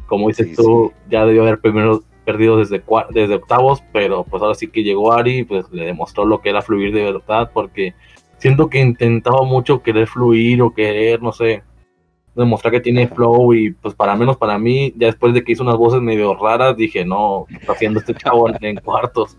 [0.08, 2.82] Como dices tú, ya debió haber primero perdido desde,
[3.12, 6.62] desde octavos, pero pues ahora sí que llegó Ari, pues le demostró lo que era
[6.62, 7.94] fluir de verdad, porque
[8.38, 11.64] siento que intentaba mucho querer fluir o querer, no sé,
[12.40, 15.64] demostrar que tiene flow y pues para menos para mí, ya después de que hizo
[15.64, 19.38] unas voces medio raras, dije, no, está haciendo este chavo en cuartos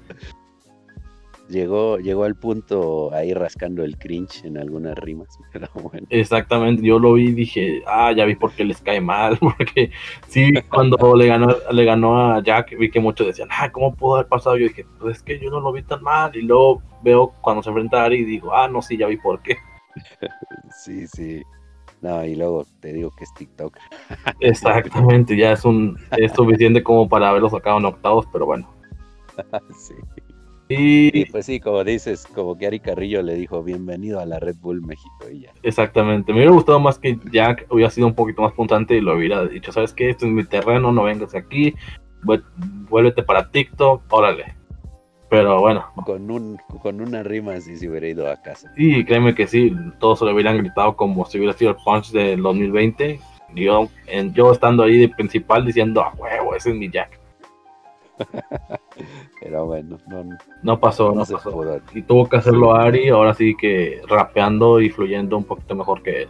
[1.51, 6.07] llegó, llegó al punto ahí rascando el cringe en algunas rimas, pero bueno.
[6.11, 9.91] Exactamente, yo lo vi y dije, ah, ya vi por qué les cae mal, porque
[10.29, 14.17] sí, cuando le ganó, le ganó a Jack, vi que muchos decían, ah, ¿cómo pudo
[14.17, 14.57] haber pasado?
[14.57, 17.63] Yo dije, pues es que yo no lo vi tan mal, y luego veo cuando
[17.63, 19.57] se enfrenta a Ari y digo, ah, no, sí, ya vi por qué.
[20.85, 21.43] sí, sí.
[22.03, 23.77] No, y luego te digo que es TikTok.
[24.41, 28.69] Exactamente, ya es un es suficiente como para haberlo sacado en octavos, pero bueno.
[29.79, 29.95] sí.
[30.73, 34.55] Y, pues sí, como dices, como que Ari Carrillo le dijo, bienvenido a la Red
[34.61, 35.53] Bull México y ya.
[35.65, 39.17] Exactamente, me hubiera gustado más que Jack hubiera sido un poquito más puntante y lo
[39.17, 40.11] hubiera dicho, ¿sabes qué?
[40.11, 41.75] Esto es mi terreno, no vengas aquí,
[42.89, 44.60] vuélvete para TikTok, órale.
[45.31, 45.87] Pero bueno.
[46.05, 48.70] Con, un, con una rima así se hubiera ido a casa.
[48.76, 52.11] Sí, créeme que sí, todos se lo hubieran gritado como si hubiera sido el punch
[52.11, 53.20] del 2020.
[53.55, 57.18] Yo, en, yo estando ahí de principal diciendo, a huevo, ese es mi Jack.
[59.41, 59.99] Pero bueno,
[60.62, 61.81] no, pasó, no, pasó.
[61.95, 66.22] Y tuvo que hacerlo Ari, ahora sí que rapeando y fluyendo un poquito mejor que
[66.22, 66.28] él.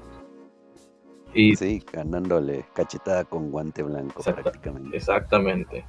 [1.32, 4.96] Y, sí, ganándole cachetada con guante blanco prácticamente.
[4.96, 5.84] Exactamente.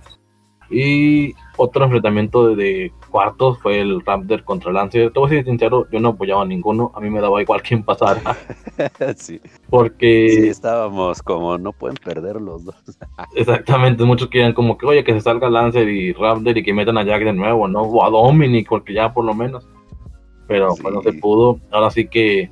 [0.72, 5.11] Y otro enfrentamiento de, cuartos fue el Raptor contra Lancer.
[5.11, 6.91] Te voy a ser sincero, yo no apoyaba a ninguno.
[6.95, 8.22] A mí me daba igual quién pasara.
[9.17, 9.39] sí.
[9.69, 10.30] Porque.
[10.30, 12.76] Sí, estábamos como, no pueden perder los dos.
[13.36, 16.97] Exactamente, muchos querían como que, oye, que se salga Lancer y Raptor y que metan
[16.97, 17.82] a Jack de nuevo, ¿no?
[17.82, 19.67] O a Dominic, porque ya por lo menos.
[20.47, 21.59] Pero pues no se pudo.
[21.72, 22.49] Ahora sí que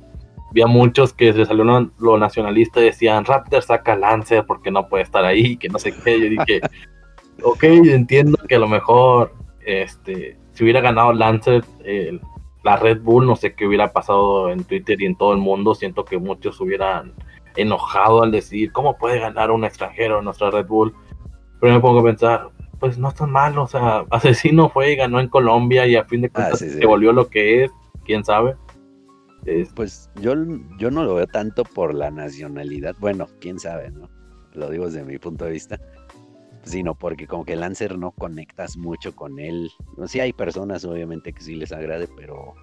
[0.50, 5.04] había muchos que se salió lo nacionalista y decían Raptor saca Lancer porque no puede
[5.04, 6.20] estar ahí, que no sé qué.
[6.20, 6.60] Yo dije
[7.42, 9.34] ok, entiendo que a lo mejor
[9.64, 11.64] este, si hubiera ganado Lancer,
[12.62, 15.74] la Red Bull, no sé qué hubiera pasado en Twitter y en todo el mundo.
[15.74, 17.14] Siento que muchos hubieran
[17.56, 20.94] enojado al decir, ¿cómo puede ganar un extranjero nuestra Red Bull?
[21.60, 25.20] Pero me pongo a pensar, pues no está mal, o sea, Asesino fue y ganó
[25.20, 27.70] en Colombia y a fin de ah, cuentas se volvió lo que es,
[28.04, 28.56] quién sabe.
[29.74, 30.34] Pues yo,
[30.78, 34.10] yo no lo veo tanto por la nacionalidad, bueno, quién sabe, ¿no?
[34.52, 35.80] Lo digo desde mi punto de vista,
[36.62, 39.70] sino porque como que Lancer no conectas mucho con él.
[39.96, 42.54] No sé, hay personas obviamente que sí les agrade, pero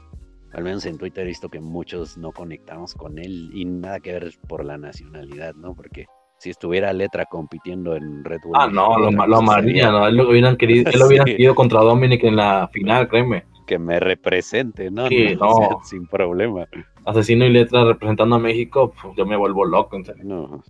[0.53, 4.13] al menos en Twitter he visto que muchos no conectamos con él y nada que
[4.13, 5.75] ver por la nacionalidad, ¿no?
[5.75, 6.05] Porque
[6.37, 8.55] si estuviera Letra compitiendo en Red Bull.
[8.55, 10.07] Ah, no, lo, lo amaría, ¿no?
[10.07, 13.45] Él lo hubieran querido, él lo hubiera querido contra Dominic en la final, créeme.
[13.65, 15.07] Que me represente, ¿no?
[15.09, 15.79] Sí, no.
[15.83, 16.67] sin problema.
[17.05, 20.23] Asesino y Letra representando a México, pues, yo me vuelvo loco, en serio.
[20.23, 20.63] No,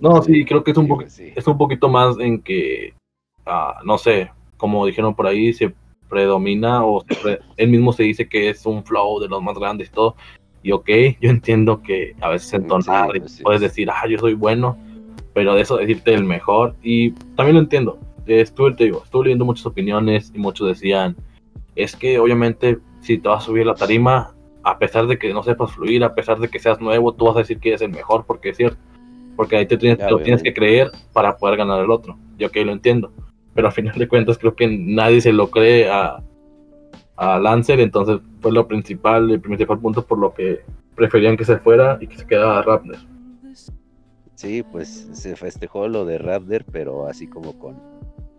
[0.00, 1.04] no, sí, creo que es un,
[1.36, 2.94] es un poquito más en que,
[3.44, 5.74] ah, no sé, como dijeron por ahí, se
[6.08, 7.04] predomina o
[7.56, 10.16] él mismo se dice que es un flow de los más grandes y todo.
[10.62, 10.88] Y ok,
[11.20, 14.78] yo entiendo que a veces entonar pues puedes decir, ah, yo soy bueno,
[15.34, 16.74] pero de eso decirte el mejor.
[16.82, 17.98] Y también lo entiendo.
[18.26, 21.16] Estuve, te digo, estuve leyendo muchas opiniones y muchos decían,
[21.74, 25.42] es que obviamente si te vas a subir la tarima, a pesar de que no
[25.42, 27.90] sepas fluir, a pesar de que seas nuevo, tú vas a decir que eres el
[27.90, 28.78] mejor, porque es cierto
[29.40, 32.18] porque ahí te tienes, lo tienes que creer para poder ganar el otro.
[32.36, 33.10] Yo que lo entiendo,
[33.54, 36.22] pero al final de cuentas creo que nadie se lo cree a,
[37.16, 40.60] a Lancer, entonces fue lo principal, el principal punto por lo que
[40.94, 42.98] preferían que se fuera y que se quedara Raptor.
[44.34, 47.80] Sí, pues se festejó lo de Raptor, pero así como con,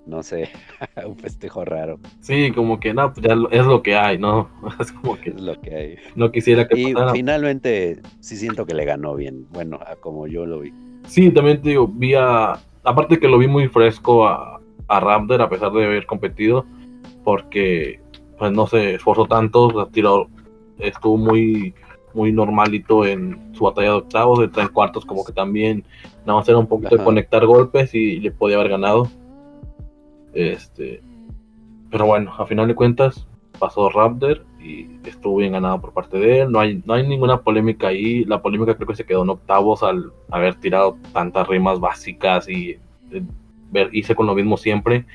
[0.06, 0.50] no sé,
[1.08, 2.00] un festejo raro.
[2.20, 4.52] Sí, como que no, pues ya es lo que hay, ¿no?
[4.80, 5.96] Es como que es lo que hay.
[6.16, 10.46] No quisiera que Y finalmente sí siento que le ganó bien, bueno, a como yo
[10.46, 10.72] lo vi.
[11.06, 12.60] Sí, también te digo, vi a.
[12.84, 16.66] Aparte que lo vi muy fresco a, a Raptor, a pesar de haber competido,
[17.24, 18.00] porque
[18.38, 20.28] pues no se esforzó tanto, tiró,
[20.80, 21.76] estuvo muy
[22.14, 25.86] muy normalito en su batalla de octavos, de tres cuartos, como que también
[26.26, 29.08] nada más era un poquito de conectar golpes y le podía haber ganado.
[30.34, 31.02] Este,
[31.90, 33.28] pero bueno, a final de cuentas
[33.60, 36.52] pasó Raptor y estuvo bien ganado por parte de él.
[36.52, 38.24] No hay, no hay ninguna polémica ahí.
[38.26, 42.78] La polémica creo que se quedó en octavos al haber tirado tantas rimas básicas y
[43.12, 43.24] eh,
[43.72, 45.06] ver, hice con lo mismo siempre.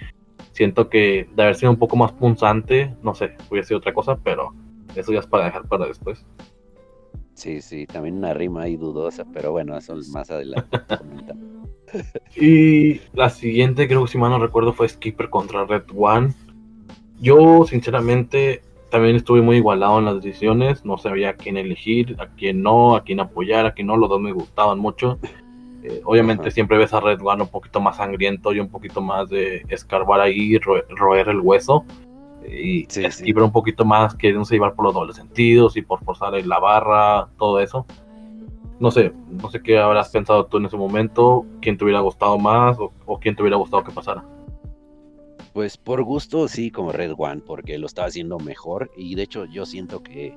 [0.53, 4.17] Siento que de haber sido un poco más punzante, no sé, hubiera sido otra cosa,
[4.17, 4.55] pero
[4.95, 6.25] eso ya es para dejar para después.
[7.35, 10.79] Sí, sí, también una rima ahí dudosa, pero bueno, eso más adelante.
[12.37, 16.33] y la siguiente, creo que si mal no recuerdo, fue Skipper contra Red One.
[17.21, 22.29] Yo, sinceramente, también estuve muy igualado en las decisiones, no sabía a quién elegir, a
[22.29, 25.19] quién no, a quién apoyar, a quién no, los dos me gustaban mucho.
[25.83, 29.29] Eh, obviamente siempre ves a Red One un poquito más sangriento y un poquito más
[29.29, 31.85] de escarbar ahí, roer, el hueso.
[32.49, 36.35] y sí, Skipper un poquito más queriéndose llevar por los dobles sentidos y por forzar
[36.47, 37.87] la barra, todo eso.
[38.79, 42.39] No sé, no sé qué habrás pensado tú en ese momento, quién te hubiera gustado
[42.39, 44.23] más o, o quién te hubiera gustado que pasara.
[45.57, 49.47] Pues por gusto sí, como Red One, porque lo estaba haciendo mejor y de hecho
[49.47, 50.37] yo siento que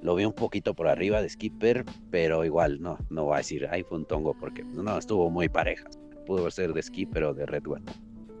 [0.00, 3.66] lo vi un poquito por arriba de Skipper, pero igual no, no voy a decir,
[3.68, 5.88] ay, fue un tongo, porque no, estuvo muy pareja.
[6.24, 7.82] Pudo ser de Skipper o de Red One.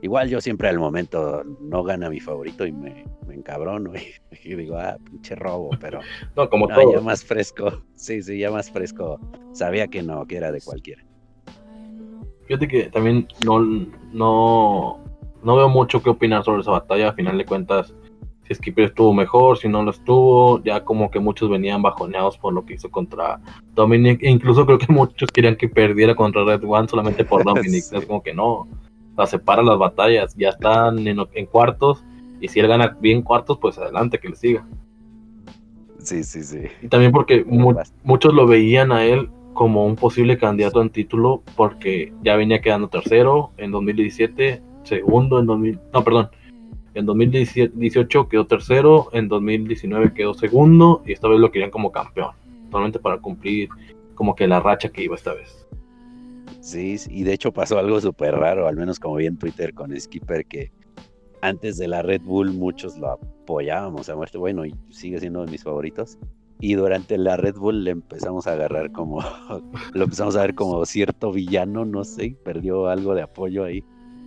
[0.02, 4.78] Igual yo siempre al momento no gana mi favorito y me, me encabrono y, digo,
[4.78, 5.98] ah, pinche robo, pero
[6.36, 6.92] no, como todo.
[6.92, 9.18] ya más fresco, sí, sí, ya más fresco.
[9.50, 11.04] Sabía que no, que era de cualquiera.
[12.46, 13.58] Fíjate que también no,
[14.12, 15.03] no,
[15.44, 17.94] no veo mucho que opinar sobre esa batalla, a final de cuentas
[18.46, 22.52] si Skipper estuvo mejor, si no lo estuvo, ya como que muchos venían bajoneados por
[22.52, 23.40] lo que hizo contra
[23.74, 27.84] Dominic, e incluso creo que muchos querían que perdiera contra Red One solamente por Dominic,
[27.90, 28.68] es como que no,
[29.16, 32.04] la separa las batallas, ya están en, cuartos,
[32.40, 34.66] y si él gana bien cuartos, pues adelante, que le siga.
[35.98, 36.64] Sí, sí, sí.
[36.82, 37.44] Y también porque
[38.02, 42.88] muchos lo veían a él como un posible candidato en título, porque ya venía quedando
[42.88, 46.28] tercero en 2017, segundo en 2000, no, perdón,
[46.94, 52.30] en 2018 quedó tercero, en 2019 quedó segundo y esta vez lo querían como campeón,
[52.70, 53.68] solamente para cumplir
[54.14, 55.66] como que la racha que iba esta vez.
[56.60, 59.98] Sí, y de hecho pasó algo súper raro, al menos como vi en Twitter con
[59.98, 60.70] Skipper, que
[61.42, 65.50] antes de la Red Bull muchos lo apoyábamos a muerte, bueno, y sigue siendo de
[65.50, 66.18] mis favoritos.
[66.60, 69.20] Y durante la Red Bull le empezamos a agarrar como,
[69.92, 73.84] lo empezamos a ver como cierto villano, no sé, perdió algo de apoyo ahí.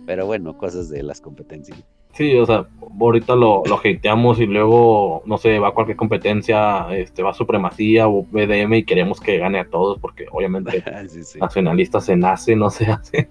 [0.08, 1.84] Pero bueno, cosas de las competencias.
[2.14, 2.66] Sí, o sea,
[2.98, 7.34] ahorita lo, lo hateamos y luego, no sé, va a cualquier competencia, este, va a
[7.34, 10.82] Supremacía o BDM y queremos que gane a todos porque obviamente
[11.38, 13.28] nacionalista se nace, no se hace.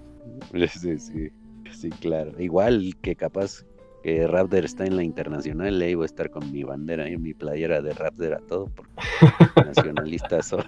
[0.68, 1.30] Sí, sí,
[1.72, 2.40] sí, claro.
[2.40, 3.66] Igual que capaz
[4.04, 7.34] que Raptor está en la internacional, le iba a estar con mi bandera y mi
[7.34, 8.92] playera de Raptor a todo porque
[9.66, 10.62] nacionalista soy.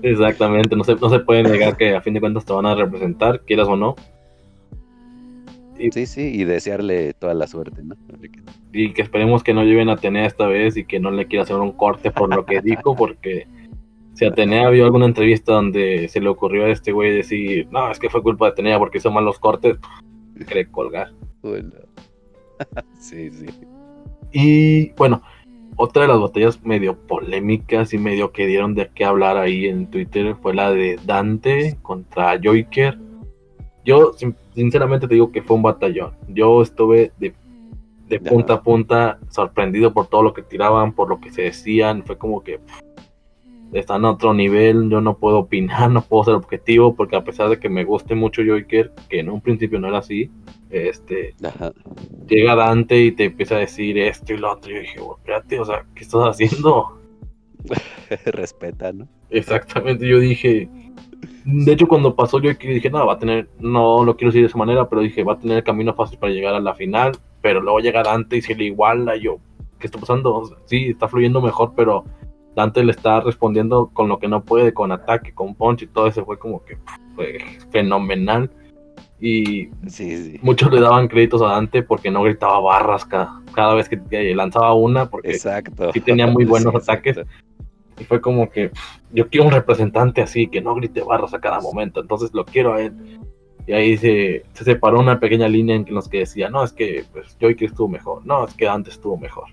[0.00, 2.76] Exactamente, no se, no se puede negar que a fin de cuentas te van a
[2.76, 3.96] representar, quieras o no.
[5.76, 7.96] Sí, sí, y desearle toda la suerte, ¿no?
[8.72, 11.42] Y que esperemos que no lleven a Atenea esta vez y que no le quiera
[11.42, 13.46] hacer un corte por lo que dijo, porque
[14.14, 17.98] si Atenea vio alguna entrevista donde se le ocurrió a este güey decir, no, es
[17.98, 19.76] que fue culpa de Atenea porque hizo mal los cortes,
[20.46, 21.12] cree colgar.
[21.42, 21.72] Bueno.
[22.98, 23.46] sí, sí.
[24.32, 25.22] Y bueno,
[25.76, 29.90] otra de las batallas medio polémicas y medio que dieron de qué hablar ahí en
[29.90, 32.98] Twitter fue la de Dante contra Joiker.
[33.84, 34.12] Yo
[34.54, 36.12] sinceramente te digo que fue un batallón.
[36.28, 37.34] Yo estuve de,
[38.20, 42.04] punta a punta sorprendido por todo lo que tiraban, por lo que se decían.
[42.04, 42.60] Fue como que
[43.72, 44.88] están a otro nivel.
[44.88, 48.14] Yo no puedo opinar, no puedo ser objetivo, porque a pesar de que me guste
[48.14, 50.30] mucho Joker, que en un principio no era así,
[50.70, 51.34] este
[52.26, 54.70] llega Dante y te empieza a decir esto y lo otro.
[54.70, 57.00] Y yo dije, espérate, o sea, ¿qué estás haciendo?
[58.26, 59.08] Respeta, ¿no?
[59.30, 60.68] Exactamente, yo dije,
[61.44, 64.48] de hecho, cuando pasó yo dije, no, va a tener, no lo quiero decir de
[64.48, 67.12] esa manera, pero dije, va a tener el camino fácil para llegar a la final,
[67.40, 69.38] pero luego llega Dante y se le iguala, yo,
[69.78, 70.56] ¿qué está pasando?
[70.66, 72.04] sí, está fluyendo mejor, pero
[72.54, 76.06] Dante le está respondiendo con lo que no puede, con ataque, con punch y todo
[76.06, 76.78] eso, fue como que
[77.14, 77.38] fue
[77.70, 78.50] fenomenal.
[79.20, 79.68] Y
[80.42, 83.98] muchos le daban créditos a Dante porque no gritaba barras cada, cada vez que
[84.34, 85.92] lanzaba una, porque Exacto.
[85.92, 87.18] sí tenía muy buenos ataques.
[87.98, 88.70] Y fue como que
[89.12, 92.74] yo quiero un representante así, que no grite barras a cada momento, entonces lo quiero
[92.74, 92.92] a él.
[93.66, 97.04] Y ahí se, se separó una pequeña línea en los que decía, no, es que
[97.12, 99.48] pues, que estuvo mejor, no, es que antes estuvo mejor.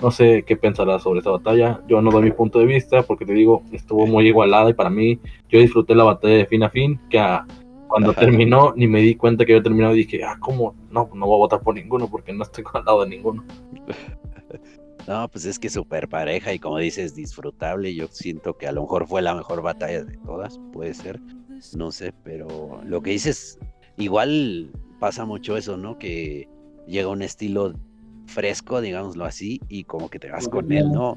[0.00, 3.24] No sé qué pensarás sobre esta batalla, yo no doy mi punto de vista porque
[3.24, 5.18] te digo, estuvo muy igualada y para mí
[5.48, 7.18] yo disfruté la batalla de fin a fin, que
[7.88, 10.74] cuando terminó ni me di cuenta que había terminado y dije, ah, ¿cómo?
[10.90, 13.44] No, no voy a votar por ninguno porque no estoy al lado de ninguno.
[15.06, 17.94] No, pues es que súper pareja y como dices, disfrutable.
[17.94, 21.20] Yo siento que a lo mejor fue la mejor batalla de todas, puede ser,
[21.76, 23.58] no sé, pero lo que dices,
[23.96, 25.98] igual pasa mucho eso, ¿no?
[25.98, 26.48] Que
[26.86, 27.74] llega un estilo
[28.26, 31.16] fresco, digámoslo así, y como que te vas con él, ¿no?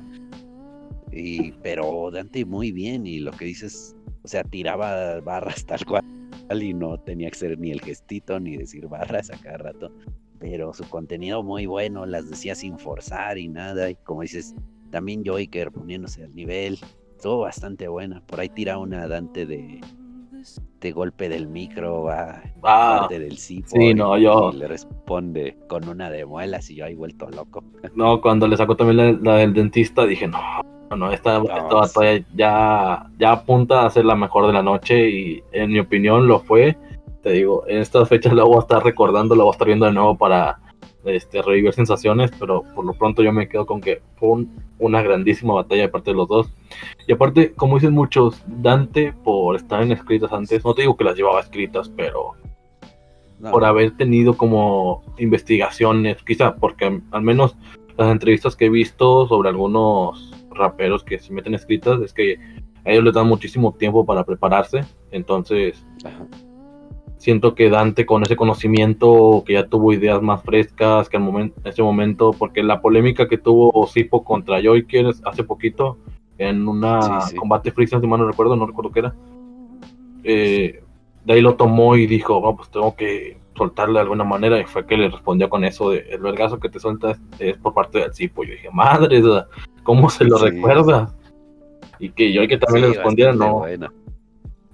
[1.11, 6.05] Y, pero Dante muy bien, y lo que dices, o sea, tiraba barras tal cual
[6.51, 9.91] y no tenía que ser ni el gestito ni decir barras a cada rato
[10.39, 14.55] pero su contenido muy bueno, las decía sin forzar y nada, y como dices,
[14.89, 16.79] también Joiker poniéndose al nivel,
[17.15, 19.81] estuvo bastante buena, por ahí tira una Dante de,
[20.79, 24.51] de golpe del micro, va ah, del cipo sí, no, yo...
[24.53, 27.63] y le responde con una de muelas y yo ahí vuelto loco.
[27.95, 30.39] No, cuando le sacó también la, del dentista dije, no,
[30.95, 35.71] no, esta, batalla ya, ya apunta a ser la mejor de la noche y en
[35.71, 36.77] mi opinión lo fue
[37.22, 39.86] te digo, en estas fechas la voy a estar recordando, la voy a estar viendo
[39.86, 40.59] de nuevo para
[41.05, 44.45] este, revivir sensaciones, pero por lo pronto yo me quedo con que fue
[44.78, 46.51] una grandísima batalla de parte de los dos.
[47.07, 51.03] Y aparte, como dicen muchos, Dante, por estar en escritas antes, no te digo que
[51.03, 52.36] las llevaba escritas, pero
[53.51, 57.55] por haber tenido como investigaciones, quizá, porque al menos
[57.97, 62.38] las entrevistas que he visto sobre algunos raperos que se meten escritas, es que
[62.86, 65.86] a ellos les dan muchísimo tiempo para prepararse, entonces
[67.20, 71.61] siento que Dante con ese conocimiento, que ya tuvo ideas más frescas que en, momento,
[71.65, 75.97] ese momento, porque la polémica que tuvo Sipo contra Joyker hace poquito,
[76.38, 79.15] en una combate freestyle, si mal no recuerdo, no recuerdo qué era,
[80.24, 80.82] eh,
[81.26, 84.86] de ahí lo tomó y dijo, pues tengo que soltarle de alguna manera, y fue
[84.86, 88.13] que le respondió con eso de, el vergazo que te sueltas es por parte del
[88.13, 88.45] Sipo.
[88.45, 89.22] Yo dije, madre,
[89.84, 91.13] ¿cómo se lo recuerda?
[91.99, 93.65] Y que yo que también le respondiera, no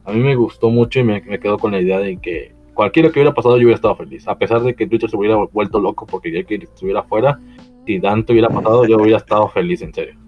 [0.06, 3.10] a mí me gustó mucho y me, me quedo con la idea de que cualquiera
[3.10, 4.28] que hubiera pasado yo hubiera estado feliz.
[4.28, 7.40] A pesar de que Twitter se hubiera vuelto loco porque ya que estuviera afuera,
[7.88, 10.20] si Dante hubiera pasado yo hubiera estado feliz, en serio.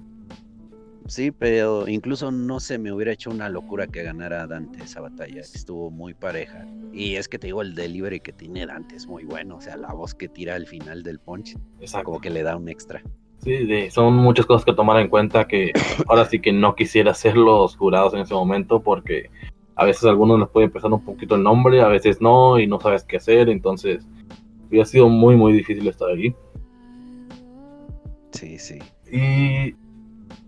[1.08, 5.40] Sí, pero incluso no se me hubiera hecho una locura que ganara Dante esa batalla.
[5.40, 6.66] Estuvo muy pareja.
[6.92, 9.56] Y es que te digo, el delivery que tiene Dante es muy bueno.
[9.56, 12.06] O sea, la voz que tira al final del punch, Exacto.
[12.06, 13.02] como que le da un extra.
[13.38, 15.72] Sí, son muchas cosas que tomar en cuenta que
[16.08, 19.30] ahora sí que no quisiera ser los jurados en ese momento porque
[19.78, 22.66] a veces a algunos les puede empezar un poquito el nombre, a veces no, y
[22.66, 24.06] no sabes qué hacer, entonces
[24.68, 26.36] hubiera sido muy, muy difícil estar allí.
[28.32, 28.80] Sí, sí.
[29.12, 29.76] Y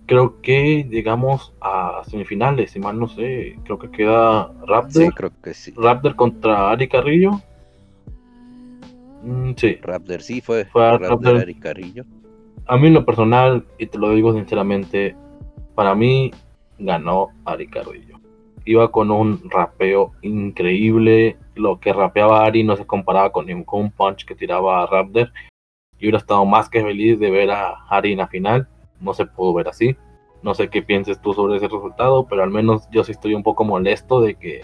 [0.07, 5.03] creo que llegamos a semifinales, si mal no sé, creo que queda Raptor.
[5.03, 5.73] Sí, creo que sí.
[5.77, 7.39] Raptor contra Ari Carrillo.
[9.23, 9.75] Mm, sí.
[9.75, 12.03] Raptor, sí, fue, fue Raptor, Ari Carrillo.
[12.65, 15.15] A mí en lo personal, y te lo digo sinceramente,
[15.75, 16.32] para mí
[16.80, 18.09] ganó Ari Carrillo
[18.70, 21.38] iba con un rapeo increíble.
[21.55, 25.32] Lo que rapeaba Ari no se comparaba con ningún punch que tiraba Raptor.
[25.97, 28.67] Y hubiera estado más que feliz de ver a Ari en la final.
[29.01, 29.97] No se pudo ver así.
[30.43, 33.41] No sé qué pienses tú sobre ese resultado, pero al menos yo sí estoy un
[33.41, 34.61] poco molesto de que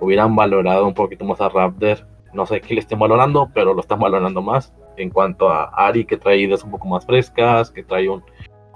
[0.00, 2.08] hubieran valorado un poquito más a Raptor.
[2.32, 4.74] No sé qué le estén valorando, pero lo están valorando más.
[4.96, 8.24] En cuanto a Ari, que trae ideas un poco más frescas, que trae un,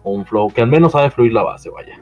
[0.05, 1.99] un flow que al menos sabe fluir la base, vaya.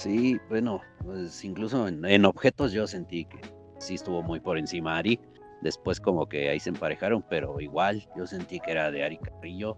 [0.00, 3.38] Sí, bueno, pues incluso en, objetos yo sentí que
[3.76, 5.20] sí estuvo muy por encima Ari.
[5.60, 9.76] Después como que ahí se emparejaron, pero igual yo sentí que era de Ari Carrillo.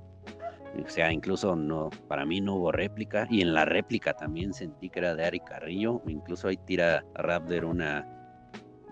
[0.80, 3.26] O sea, incluso no, para mí no hubo réplica.
[3.30, 6.00] Y en la réplica también sentí que era de Ari Carrillo.
[6.06, 8.06] Incluso ahí tira Raptor una,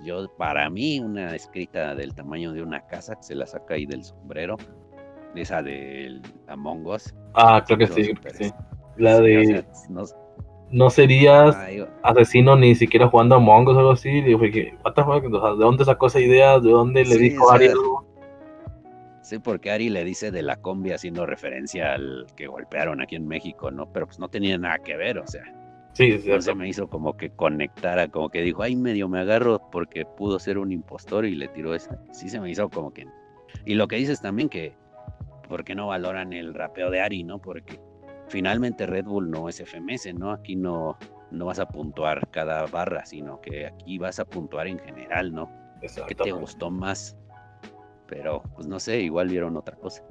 [0.03, 3.87] yo para mí, una escrita del tamaño de una casa que se la saca ahí
[3.87, 4.57] del sombrero.
[5.37, 7.14] Esa del Among Us.
[7.35, 8.51] Ah, creo que sí, sí.
[8.97, 10.05] La de no
[10.91, 11.57] serías
[12.03, 14.09] asesino ni siquiera jugando a Mongos o algo así.
[14.09, 15.23] Y dije, what the fuck?
[15.23, 16.59] ¿de dónde sacó esa idea?
[16.61, 18.07] ¿De dónde le dijo Ari algo?
[19.23, 23.29] Sí, porque Ari le dice de la combi haciendo referencia al que golpearon aquí en
[23.29, 23.87] México, ¿no?
[23.93, 25.45] Pero pues no tenía nada que ver, o sea.
[25.93, 26.31] Sí, sí.
[26.41, 30.39] se me hizo como que conectara, como que dijo, ay, medio me agarro porque pudo
[30.39, 32.01] ser un impostor y le tiró esa.
[32.12, 33.07] Sí, se me hizo como que.
[33.64, 34.75] Y lo que dices también que,
[35.49, 37.41] ¿por qué no valoran el rapeo de Ari, no?
[37.41, 37.79] Porque
[38.31, 40.31] finalmente Red Bull no es FMS, ¿no?
[40.31, 40.97] Aquí no,
[41.31, 45.51] no vas a puntuar cada barra, sino que aquí vas a puntuar en general, ¿no?
[45.81, 47.16] ¿Qué te gustó más?
[48.07, 50.03] Pero, pues no sé, igual vieron otra cosa.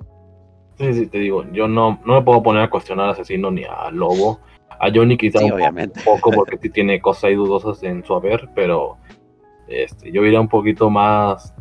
[0.78, 3.64] Sí, sí, te digo, yo no, no me puedo poner a cuestionar a Asesino ni
[3.64, 4.40] a Lobo.
[4.70, 8.98] A Johnny quizá un poco porque sí tiene cosas ahí dudosas en su haber, pero
[9.68, 11.54] este, yo iría un poquito más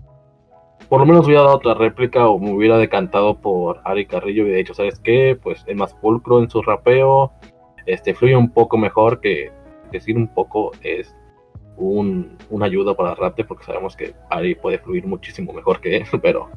[0.89, 4.51] por lo menos hubiera dado otra réplica o me hubiera decantado por Ari Carrillo y
[4.51, 5.39] de hecho, ¿sabes qué?
[5.41, 7.33] Pues es más pulcro en su rapeo,
[7.87, 9.51] este, fluye un poco mejor que
[9.93, 11.15] decir un poco es
[11.77, 16.05] un, una ayuda para Rapte porque sabemos que Ari puede fluir muchísimo mejor que él,
[16.23, 16.49] pero...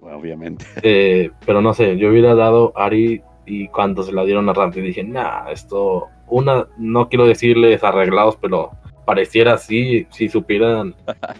[0.00, 0.64] obviamente.
[0.82, 4.80] Eh, pero no sé, yo hubiera dado Ari y cuando se la dieron a Rapte
[4.80, 8.72] dije, nah, esto, una, no quiero decirles arreglados, pero
[9.04, 10.94] pareciera así, si supieran,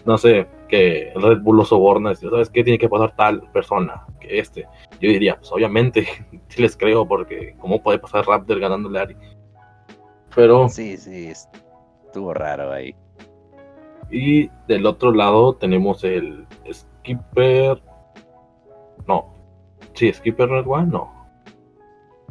[0.05, 2.63] no sé, que el Red Bull lo soborna, ¿sabes qué?
[2.63, 4.67] Tiene que pasar tal persona que este.
[5.01, 6.07] Yo diría, pues obviamente,
[6.47, 9.17] sí les creo, porque ¿cómo puede pasar Raptor ganándole a Ari?
[10.33, 10.69] Pero...
[10.69, 11.33] Sí, sí,
[12.05, 12.95] estuvo raro ahí.
[14.11, 17.81] Y del otro lado tenemos el Skipper...
[19.07, 19.33] No.
[19.93, 21.11] Sí, Skipper Red One, no.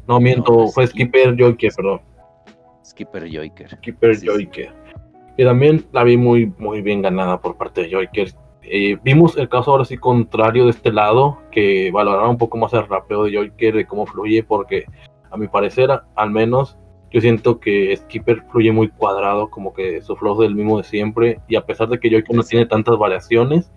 [0.07, 2.01] No, miento, fue Skipper Joker, perdón.
[2.83, 3.69] Skipper Joker.
[3.77, 4.88] Skipper Joker
[5.39, 8.35] que también la vi muy, muy bien ganada por parte de Joker.
[8.63, 12.73] Eh, vimos el caso ahora sí contrario de este lado, que valoraba un poco más
[12.75, 14.85] el rapeo de Joker, de cómo fluye, porque
[15.31, 16.77] a mi parecer, al menos,
[17.13, 20.83] yo siento que Skipper fluye muy cuadrado, como que su flow es el mismo de
[20.83, 23.71] siempre, y a pesar de que Joker no tiene tantas variaciones,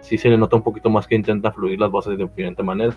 [0.00, 2.96] sí se le nota un poquito más que intenta fluir las voces de diferente manera.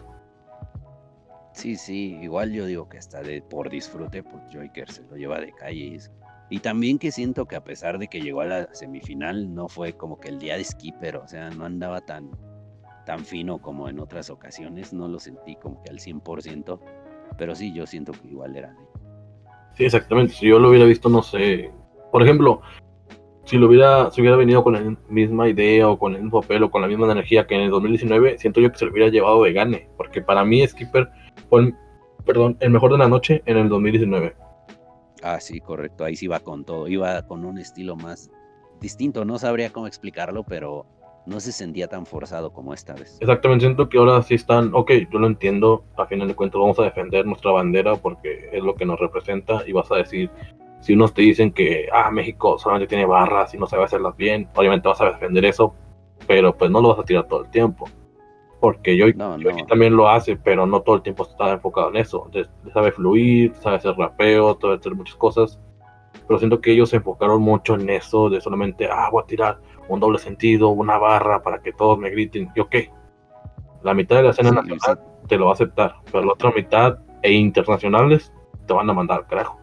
[1.54, 5.39] Sí, sí, igual yo digo que hasta de por disfrute, pues Joker se lo lleva
[5.39, 5.80] de calle.
[5.80, 5.99] Y
[6.60, 10.20] también que siento que a pesar de que llegó a la semifinal, no fue como
[10.20, 12.30] que el día de Skipper, o sea, no andaba tan,
[13.06, 16.80] tan fino como en otras ocasiones, no lo sentí como que al 100%,
[17.38, 18.76] pero sí, yo siento que igual era.
[19.76, 21.72] Sí, exactamente, si yo lo hubiera visto, no sé,
[22.12, 22.62] por ejemplo,
[23.45, 26.64] si lo hubiera, si hubiera venido con la misma idea o con el mismo papel
[26.64, 29.10] o con la misma energía que en el 2019, siento yo que se lo hubiera
[29.10, 31.10] llevado de gane, porque para mí Skipper
[31.49, 31.74] fue,
[32.26, 34.36] perdón, el mejor de la noche en el 2019.
[35.22, 38.32] Ah, sí, correcto, ahí sí va con todo, iba con un estilo más
[38.80, 40.86] distinto, no sabría cómo explicarlo, pero
[41.26, 43.17] no se sentía tan forzado como esta vez.
[43.22, 46.80] Exactamente, siento que ahora sí están, ok, yo lo entiendo, a final de cuentas vamos
[46.80, 50.32] a defender nuestra bandera porque es lo que nos representa y vas a decir,
[50.80, 54.49] si unos te dicen que, ah, México solamente tiene barras y no sabe hacerlas bien,
[54.55, 55.76] obviamente vas a defender eso,
[56.28, 57.88] pero pues no lo vas a tirar todo el tiempo.
[58.62, 59.07] Porque yo,
[59.68, 62.30] también lo hace, pero no todo el tiempo está enfocado en eso.
[62.74, 65.59] sabe fluir, sabe hacer rapeo, sabe hacer muchas cosas.
[66.28, 69.59] Pero siento que ellos se enfocaron mucho en eso, de solamente, ah, voy a tirar
[69.89, 72.49] un doble sentido, una barra para que todos me griten.
[72.55, 72.76] ¿Y ok?
[73.82, 76.99] La mitad de la escena nacional te lo va a aceptar, pero la otra mitad
[77.24, 78.32] e internacionales
[78.68, 79.59] te van a mandar carajo.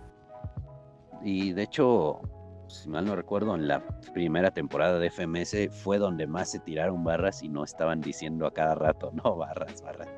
[1.22, 2.20] Y de hecho,
[2.68, 7.04] si mal no recuerdo, en la primera temporada de FMS fue donde más se tiraron
[7.04, 10.08] barras y no estaban diciendo a cada rato, no, barras, barras.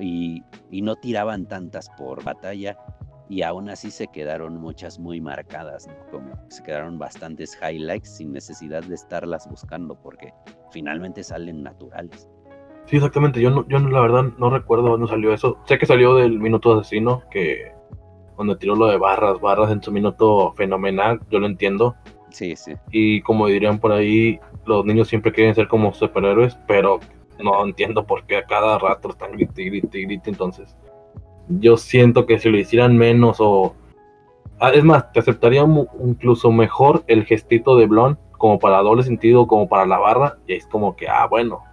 [0.00, 2.78] Y, no tiraban tantas por batalla
[3.28, 8.82] y aún así se quedaron muchas muy marcadas, como se quedaron bastantes highlights sin necesidad
[8.82, 10.32] de estarlas buscando porque
[10.70, 12.30] finalmente salen naturales.
[12.86, 13.42] Sí, exactamente.
[13.42, 15.58] Yo, no, yo la verdad no recuerdo dónde salió eso.
[15.66, 17.74] Sé que salió del minuto asesino, que
[18.38, 21.96] cuando tiró lo de barras, barras en su minuto fenomenal, yo lo entiendo.
[22.30, 22.74] Sí, sí.
[22.92, 27.00] Y como dirían por ahí, los niños siempre quieren ser como superhéroes, pero
[27.42, 30.30] no entiendo por qué a cada rato están grite, grite, grite.
[30.30, 30.76] Entonces,
[31.48, 33.74] yo siento que si lo hicieran menos o...
[34.60, 35.66] Ah, es más, te aceptaría
[36.04, 40.52] incluso mejor el gestito de Blon como para doble sentido, como para la barra, y
[40.52, 41.64] es como que, ah, bueno,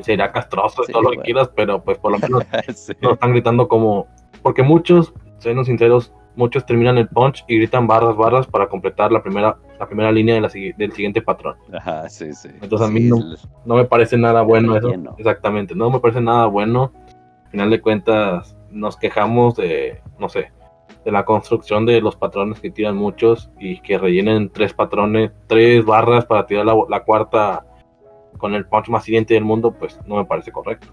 [0.00, 2.42] sería castroso, todo lo que quieras, pero pues por lo menos
[3.02, 4.06] no están gritando como...
[4.42, 5.12] Porque muchos
[5.44, 9.86] siendo sinceros, muchos terminan el punch y gritan barras, barras para completar la primera, la
[9.86, 11.56] primera línea de la, del siguiente patrón.
[11.72, 12.48] Ajá, sí, sí.
[12.60, 13.18] Entonces a mí no,
[13.64, 14.92] no, me parece nada bueno eso.
[15.18, 16.92] Exactamente, no me parece nada bueno.
[17.44, 20.50] Al final de cuentas nos quejamos de, no sé,
[21.04, 25.84] de la construcción de los patrones que tiran muchos y que rellenen tres patrones, tres
[25.84, 27.64] barras para tirar la, la cuarta
[28.38, 30.88] con el punch más siguiente del mundo, pues no me parece correcto.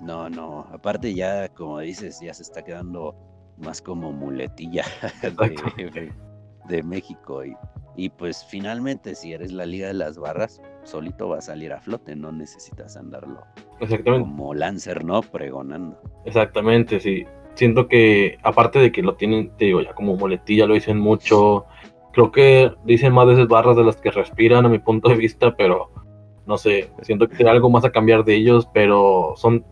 [0.00, 3.14] No, no, aparte ya, como dices, ya se está quedando
[3.56, 4.84] más como muletilla
[6.68, 7.44] de, México.
[7.44, 7.56] Y,
[7.96, 11.80] y, pues finalmente, si eres la Liga de las Barras, solito va a salir a
[11.80, 13.42] flote, no necesitas andarlo
[13.80, 14.28] Exactamente.
[14.28, 15.22] como Lancer, ¿no?
[15.22, 16.00] Pregonando.
[16.24, 17.24] Exactamente, sí.
[17.54, 21.66] Siento que, aparte de que lo tienen, te digo, ya como muletilla, lo dicen mucho.
[22.12, 25.56] Creo que dicen más veces barras de las que respiran, a mi punto de vista,
[25.56, 25.90] pero
[26.46, 29.64] no sé, siento que tiene algo más a cambiar de ellos, pero son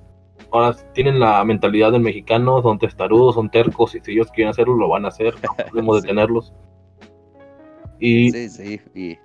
[0.58, 4.74] ahora tienen la mentalidad del mexicano, son testarudos, son tercos, y si ellos quieren hacerlo,
[4.74, 6.54] lo van a hacer, no podemos detenerlos.
[7.98, 9.18] Y, sí, sí, y...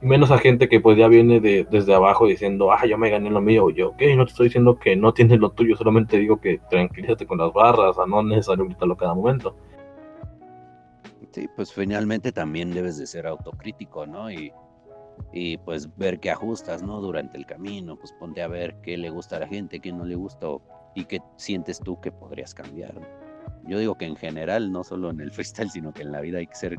[0.00, 3.30] menos a gente que pues ya viene de, desde abajo diciendo, ah, yo me gané
[3.30, 6.40] lo mío, yo, ok, no te estoy diciendo que no tienes lo tuyo, solamente digo
[6.40, 9.56] que tranquilízate con las barras, a no es necesario gritarlo cada momento.
[11.32, 14.30] Sí, pues finalmente también debes de ser autocrítico, ¿no?
[14.30, 14.52] Y
[15.32, 17.00] y pues ver qué ajustas, ¿no?
[17.00, 20.04] Durante el camino, pues ponte a ver qué le gusta a la gente, qué no
[20.04, 20.46] le gusta
[20.94, 22.94] y qué sientes tú que podrías cambiar.
[23.66, 26.38] Yo digo que en general, no solo en el freestyle, sino que en la vida
[26.38, 26.78] hay que ser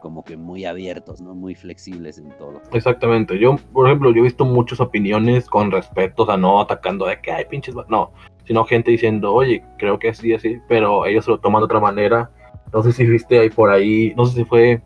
[0.00, 1.34] como que muy abiertos, ¿no?
[1.34, 2.60] Muy flexibles en todo.
[2.72, 3.38] Exactamente.
[3.38, 7.20] Yo, por ejemplo, yo he visto muchas opiniones con respeto, o sea, no atacando de
[7.20, 8.12] que hay pinches, no,
[8.44, 12.30] sino gente diciendo, oye, creo que así, así, pero ellos lo toman de otra manera.
[12.72, 14.82] No sé si viste ahí por ahí, no sé si fue,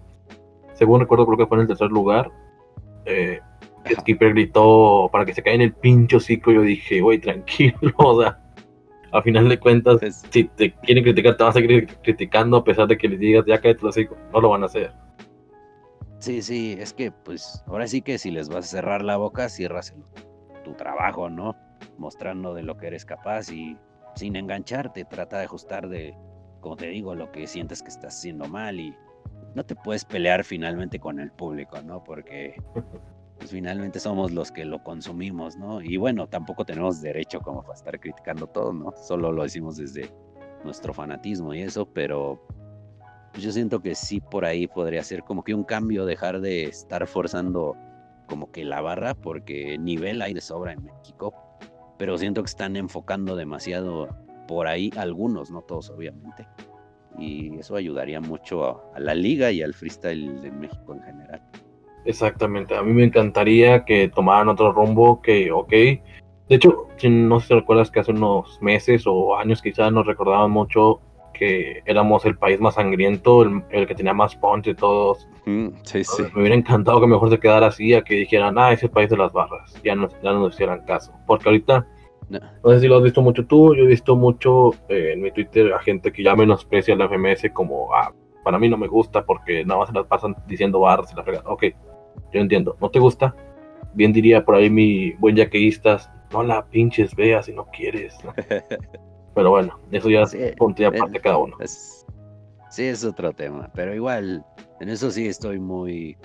[0.74, 2.30] según recuerdo, creo que fue en el tercer lugar,
[3.04, 3.40] eh,
[3.98, 6.52] skipper gritó para que se caiga en el pincho ciclo.
[6.52, 8.38] Yo dije, güey, tranquilo, o sea,
[9.12, 12.64] a final de cuentas, pues si te quieren criticar, te van a seguir criticando a
[12.64, 14.92] pesar de que les digas, ya cállate los hijos, no lo van a hacer.
[16.18, 19.48] Sí, sí, es que pues ahora sí que si les vas a cerrar la boca,
[19.48, 19.94] cierras
[20.64, 21.56] tu trabajo, ¿no?
[21.96, 23.76] Mostrando de lo que eres capaz y
[24.14, 26.14] sin engancharte, trata de ajustar de,
[26.60, 28.94] como te digo, lo que sientes que estás haciendo mal y
[29.54, 32.02] no te puedes pelear finalmente con el público, ¿no?
[32.04, 32.54] Porque
[33.38, 35.80] pues, finalmente somos los que lo consumimos, ¿no?
[35.80, 38.92] Y bueno, tampoco tenemos derecho como para estar criticando todo, ¿no?
[38.92, 40.12] Solo lo decimos desde
[40.64, 42.40] nuestro fanatismo y eso, pero
[43.32, 46.64] pues, yo siento que sí por ahí podría ser como que un cambio, dejar de
[46.64, 47.76] estar forzando
[48.26, 51.34] como que la barra, porque nivel hay de sobra en México,
[51.98, 54.08] pero siento que están enfocando demasiado
[54.46, 56.46] por ahí algunos, no todos obviamente.
[57.20, 61.42] Y eso ayudaría mucho a, a la liga y al freestyle de México en general.
[62.06, 65.70] Exactamente, a mí me encantaría que tomaran otro rumbo, que, ok,
[66.50, 70.50] de hecho, no sé si recuerdas que hace unos meses o años quizás nos recordaban
[70.50, 71.00] mucho
[71.32, 75.28] que éramos el país más sangriento, el, que tenía más punch de todos.
[75.46, 76.24] Mm, sí, sí.
[76.34, 79.08] Me hubiera encantado que mejor se quedara así, a que dijeran, ah, es el país
[79.08, 81.12] de las barras, ya no, ya no nos hicieran caso.
[81.24, 81.86] Porque ahorita,
[82.30, 82.70] no.
[82.70, 85.72] sé si lo has visto mucho tú, yo he visto mucho eh, en mi Twitter
[85.72, 88.12] a gente que ya menosprecia la FMS como, ah,
[88.44, 91.24] para mí no me gusta porque nada más se las pasan diciendo barras y la
[91.24, 91.48] fregada.
[91.50, 91.64] Ok,
[92.32, 93.34] yo entiendo, ¿no te gusta?
[93.94, 98.16] Bien diría por ahí mi buen yaqueístas, no la pinches veas si no quieres.
[99.34, 101.56] Pero bueno, eso ya es punto aparte de cada uno.
[101.60, 103.70] sí, es otro tema.
[103.74, 104.44] Pero igual,
[104.80, 106.16] en eso sí estoy muy,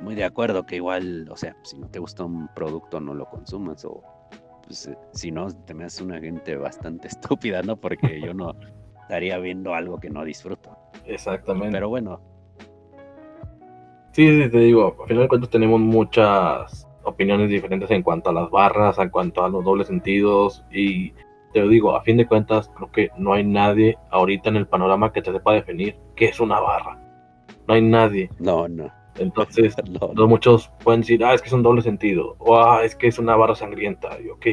[0.00, 3.26] muy de acuerdo que igual, o sea, si no te gusta un producto, no lo
[3.26, 3.84] consumas.
[3.84, 4.02] O
[4.66, 7.76] pues, eh, si no, te me haces una gente bastante estúpida, ¿no?
[7.76, 8.54] Porque yo no
[9.02, 10.76] estaría viendo algo que no disfruto.
[11.06, 11.72] Exactamente.
[11.72, 12.20] Pero bueno.
[14.12, 18.32] Sí, sí, te digo, al final de cuentas tenemos muchas opiniones diferentes en cuanto a
[18.32, 21.12] las barras, en cuanto a los dobles sentidos y
[21.52, 24.66] te lo digo, a fin de cuentas, creo que no hay nadie ahorita en el
[24.66, 26.98] panorama que te sepa definir qué es una barra.
[27.68, 28.30] No hay nadie.
[28.38, 28.90] No, no.
[29.18, 29.74] Entonces,
[30.14, 33.08] no, muchos pueden decir, ah, es que es un doble sentido, o ah, es que
[33.08, 34.46] es una barra sangrienta, y ok.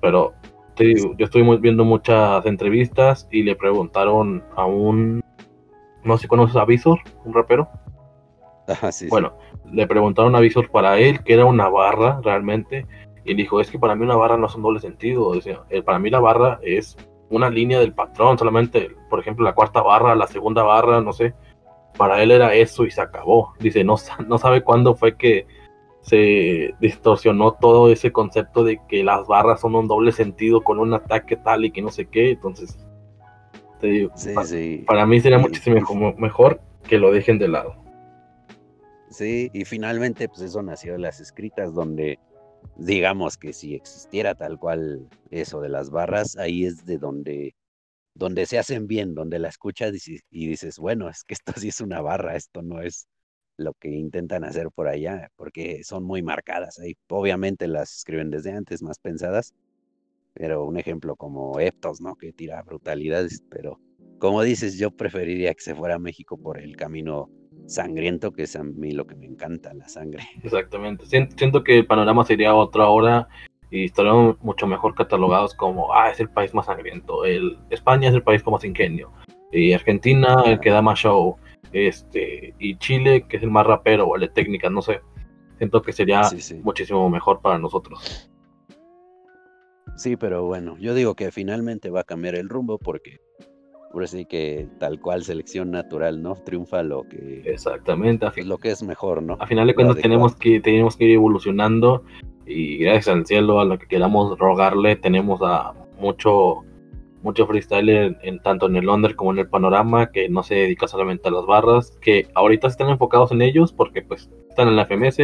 [0.00, 0.34] Pero
[0.74, 5.22] te digo, yo estoy viendo muchas entrevistas y le preguntaron a un,
[6.04, 7.68] no sé si conoces a Visor, un rapero.
[8.68, 9.34] Ajá, sí, bueno,
[9.72, 12.86] le preguntaron a Visor para él que era una barra realmente
[13.28, 15.34] y dijo, es que para mí una barra no es un doble sentido.
[15.34, 16.96] Decía, eh, para mí la barra es
[17.28, 21.34] una línea del patrón, solamente, por ejemplo, la cuarta barra, la segunda barra, no sé.
[21.98, 23.52] Para él era eso y se acabó.
[23.60, 23.96] Dice, no,
[24.26, 25.46] no sabe cuándo fue que
[26.00, 30.94] se distorsionó todo ese concepto de que las barras son un doble sentido con un
[30.94, 32.30] ataque tal y que no sé qué.
[32.30, 32.78] Entonces,
[33.80, 34.12] te digo,
[34.86, 37.76] para, mí sería muchísimo mejor que lo dejen de lado.
[39.10, 42.18] Sí, y finalmente, pues eso nació de las escritas, donde
[42.76, 47.54] digamos que si existiera tal cual eso de las barras, ahí es de donde,
[48.18, 51.80] donde se hacen bien, donde la escuchas y, dices, bueno, es que esto sí es
[51.80, 53.06] una barra, esto no es
[53.56, 56.94] lo que intentan hacer por allá, porque son muy marcadas ahí.
[57.08, 59.54] Obviamente las escriben desde antes, más pensadas,
[60.34, 62.16] pero un ejemplo como Eptos, ¿no?
[62.16, 63.80] Que tira brutalidades, pero
[64.18, 67.30] como dices, yo preferiría que se fuera a México por el camino
[67.66, 70.24] sangriento, que es a mí lo que me encanta, la sangre.
[70.42, 71.06] Exactamente.
[71.06, 73.28] Siento que el panorama sería otra hora
[73.70, 77.24] y estaríamos mucho mejor catalogados como, ah, es el país más sangriento.
[77.24, 79.12] El, España es el país con más ingenio.
[79.52, 81.36] Y Argentina, el que da más show.
[81.72, 85.00] Este, y Chile, que es el más rapero o el de técnicas, no sé.
[85.58, 86.22] Siento que sería
[86.62, 88.30] muchísimo mejor para nosotros.
[89.96, 93.18] Sí, pero bueno, yo digo que finalmente va a cambiar el rumbo porque
[93.92, 96.34] por así que tal cual selección natural, ¿no?
[96.34, 99.36] Triunfa lo que exactamente lo que es mejor, ¿no?
[99.40, 102.04] A final de cuentas tenemos que tenemos que ir evolucionando
[102.46, 106.64] y gracias al cielo a lo que queramos rogarle tenemos a mucho
[107.22, 110.86] mucho freestyler en, tanto en el under como en el panorama que no se dedica
[110.86, 114.86] solamente a las barras, que ahorita están enfocados en ellos porque pues están en la
[114.86, 115.18] FMS,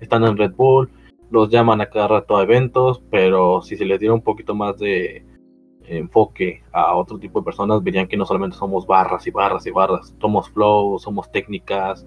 [0.00, 0.90] están en Red Bull,
[1.30, 4.78] los llaman a cada rato a eventos, pero si se les diera un poquito más
[4.78, 5.24] de
[5.86, 9.70] enfoque a otro tipo de personas, verían que no solamente somos barras y barras y
[9.70, 12.06] barras, somos flow, somos técnicas,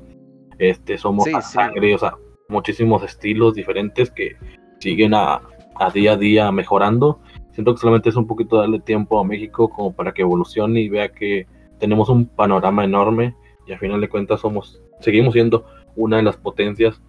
[0.57, 2.15] este, somos sangre, o sea,
[2.49, 4.35] muchísimos estilos diferentes que
[4.79, 5.41] siguen a,
[5.75, 7.19] a, día a día mejorando.
[7.51, 10.89] Siento que solamente es un poquito darle tiempo a México como para que evolucione y
[10.89, 11.47] vea que
[11.79, 15.65] tenemos un panorama enorme y al final de cuentas somos, seguimos siendo
[15.95, 17.01] una de las potencias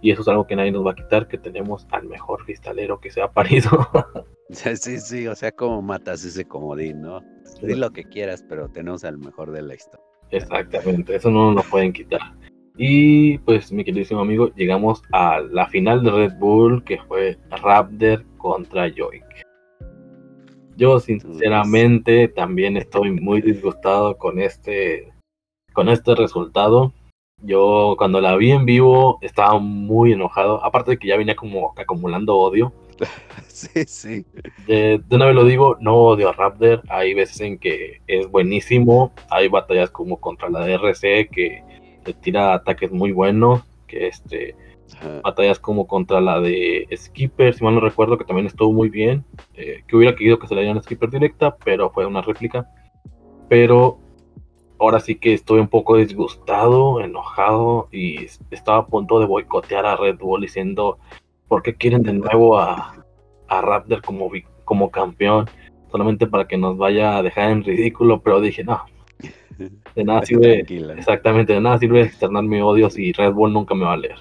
[0.00, 3.00] y eso es algo que nadie nos va a quitar, que tenemos al mejor cristalero
[3.00, 3.70] que se ha parido.
[4.52, 7.22] Sí, sí, o sea, como matas ese comodín, ¿no?
[7.62, 10.04] Di lo que quieras, pero tenemos al mejor de la historia.
[10.30, 12.20] Exactamente, eso no nos lo pueden quitar.
[12.76, 18.24] Y pues, mi queridísimo amigo, llegamos a la final de Red Bull, que fue Raptor
[18.38, 19.24] contra Joik.
[20.76, 25.12] Yo, sinceramente, también estoy muy disgustado con este,
[25.72, 26.92] con este resultado.
[27.42, 30.64] Yo, cuando la vi en vivo, estaba muy enojado.
[30.64, 32.72] Aparte de que ya venía como acumulando odio
[33.48, 34.26] sí, sí.
[34.66, 36.82] De, una vez lo digo, no odio a Raptor.
[36.88, 39.12] Hay veces en que es buenísimo.
[39.30, 41.62] Hay batallas como contra la DRC que
[42.04, 43.62] te tira ataques muy buenos.
[43.86, 44.56] Que este.
[45.22, 49.24] Batallas como contra la de Skipper, si mal no recuerdo, que también estuvo muy bien.
[49.54, 52.68] Eh, que hubiera querido que se le dieran Skipper directa, pero fue una réplica.
[53.48, 53.98] Pero
[54.82, 59.96] ahora sí que estoy un poco disgustado, enojado y estaba a punto de boicotear a
[59.96, 60.98] Red Bull diciendo
[61.52, 63.04] por qué quieren de nuevo a,
[63.48, 64.30] a Raptor como,
[64.64, 65.44] como campeón,
[65.90, 68.80] solamente para que nos vaya a dejar en ridículo, pero dije, no,
[69.94, 70.64] de nada sirve,
[70.96, 74.16] exactamente, de nada sirve externar mi odio si Red Bull nunca me va a leer.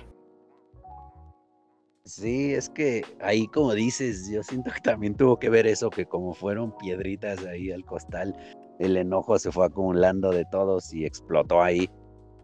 [2.03, 6.05] Sí, es que ahí como dices, yo siento que también tuvo que ver eso, que
[6.05, 8.35] como fueron piedritas ahí al costal,
[8.79, 11.89] el enojo se fue acumulando de todos y explotó ahí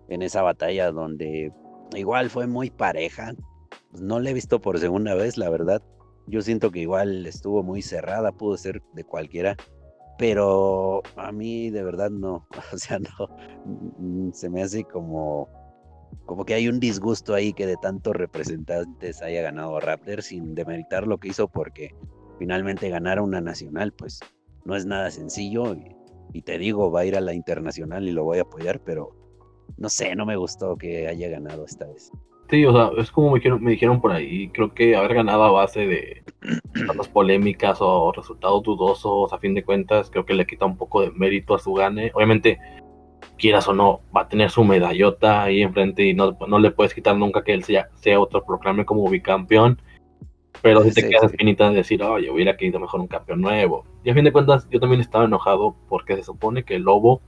[0.07, 1.51] en esa batalla donde
[1.93, 3.33] igual fue muy pareja.
[3.91, 5.81] No la he visto por segunda vez, la verdad.
[6.27, 9.55] Yo siento que igual estuvo muy cerrada, pudo ser de cualquiera,
[10.17, 13.29] pero a mí de verdad no, o sea, no,
[13.65, 15.47] mm, se me hace como,
[16.25, 21.07] como que hay un disgusto ahí que de tantos representantes haya ganado Raptor sin demeritar
[21.07, 21.95] lo que hizo porque
[22.39, 24.19] finalmente ganar una nacional pues
[24.65, 25.95] no es nada sencillo y,
[26.33, 29.15] y te digo, va a ir a la internacional y lo voy a apoyar, pero
[29.77, 32.11] no sé, no me gustó que haya ganado esta vez.
[32.49, 35.43] Sí, o sea, es como me dijeron, me dijeron por ahí, creo que haber ganado
[35.43, 36.23] a base de
[36.95, 41.01] las polémicas o resultados dudosos, a fin de cuentas, creo que le quita un poco
[41.01, 42.11] de mérito a su gane.
[42.13, 42.57] Obviamente,
[43.37, 46.93] quieras o no, va a tener su medallota ahí enfrente y no, no le puedes
[46.93, 49.81] quitar nunca que él sea, sea otro proclame como bicampeón.
[50.61, 53.85] Pero si te quedas espinita de decir, oye, hubiera querido mejor un campeón nuevo.
[54.03, 57.21] Y a fin de cuentas, yo también estaba enojado porque se supone que el Lobo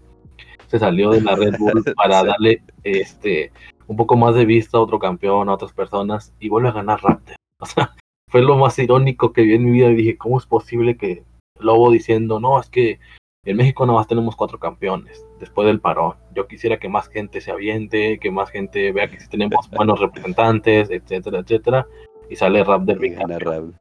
[0.68, 3.52] se salió de la Red Bull para darle este
[3.90, 7.02] un poco más de vista a otro campeón, a otras personas, y vuelve a ganar
[7.02, 7.36] Raptor.
[7.62, 7.94] O sea,
[8.30, 11.26] fue lo más irónico que vi en mi vida y dije, ¿cómo es posible que
[11.60, 13.00] Lobo diciendo, no, es que
[13.44, 16.16] en México nada más tenemos cuatro campeones después del parón.
[16.34, 20.00] Yo quisiera que más gente se aviente, que más gente vea que sí tenemos buenos
[20.00, 21.88] representantes, etcétera, etcétera.
[22.30, 23.74] Y sale Rap del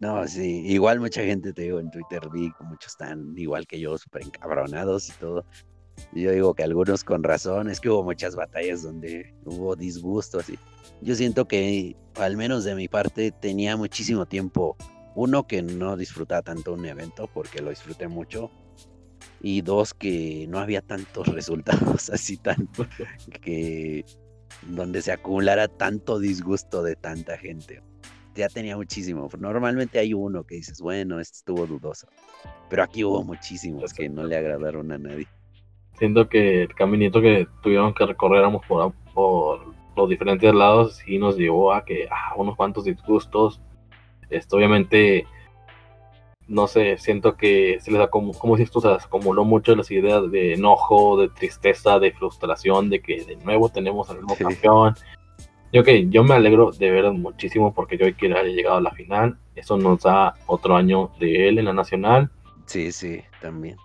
[0.00, 3.96] No, sí, igual mucha gente te digo en Twitter vi muchos están igual que yo,
[3.96, 5.46] súper encabronados y todo.
[6.12, 10.58] Yo digo que algunos con razón, es que hubo muchas batallas donde hubo disgustos y
[11.02, 14.76] yo siento que al menos de mi parte tenía muchísimo tiempo.
[15.14, 18.50] Uno que no disfrutaba tanto un evento porque lo disfruté mucho
[19.40, 22.86] y dos que no había tantos resultados así tanto
[23.40, 24.04] que
[24.62, 27.82] donde se acumulara tanto disgusto de tanta gente.
[28.34, 29.28] Ya tenía muchísimo.
[29.38, 32.08] Normalmente hay uno que dices, bueno, este estuvo dudoso.
[32.68, 35.26] Pero aquí hubo muchísimos que no le agradaron a nadie
[36.00, 39.60] siento que el caminito que tuvieron que recorreramos por, por
[39.94, 43.60] los diferentes lados sí nos llevó a que a unos cuantos disgustos.
[44.30, 45.26] Esto obviamente,
[46.48, 50.30] no sé, siento que se les da como, si esto se acumuló mucho las ideas
[50.30, 54.94] de enojo, de tristeza, de frustración, de que de nuevo tenemos al mismo campeón.
[55.70, 58.90] Y ok, yo me alegro de ver muchísimo porque yo que haya llegado a la
[58.92, 59.38] final.
[59.54, 62.30] Eso nos da otro año de él en la nacional.
[62.64, 63.76] Sí, sí, también.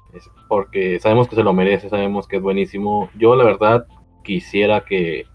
[0.48, 3.10] Porque sabemos que se lo merece, sabemos que es buenísimo.
[3.18, 3.86] Yo la verdad
[4.24, 5.26] quisiera que,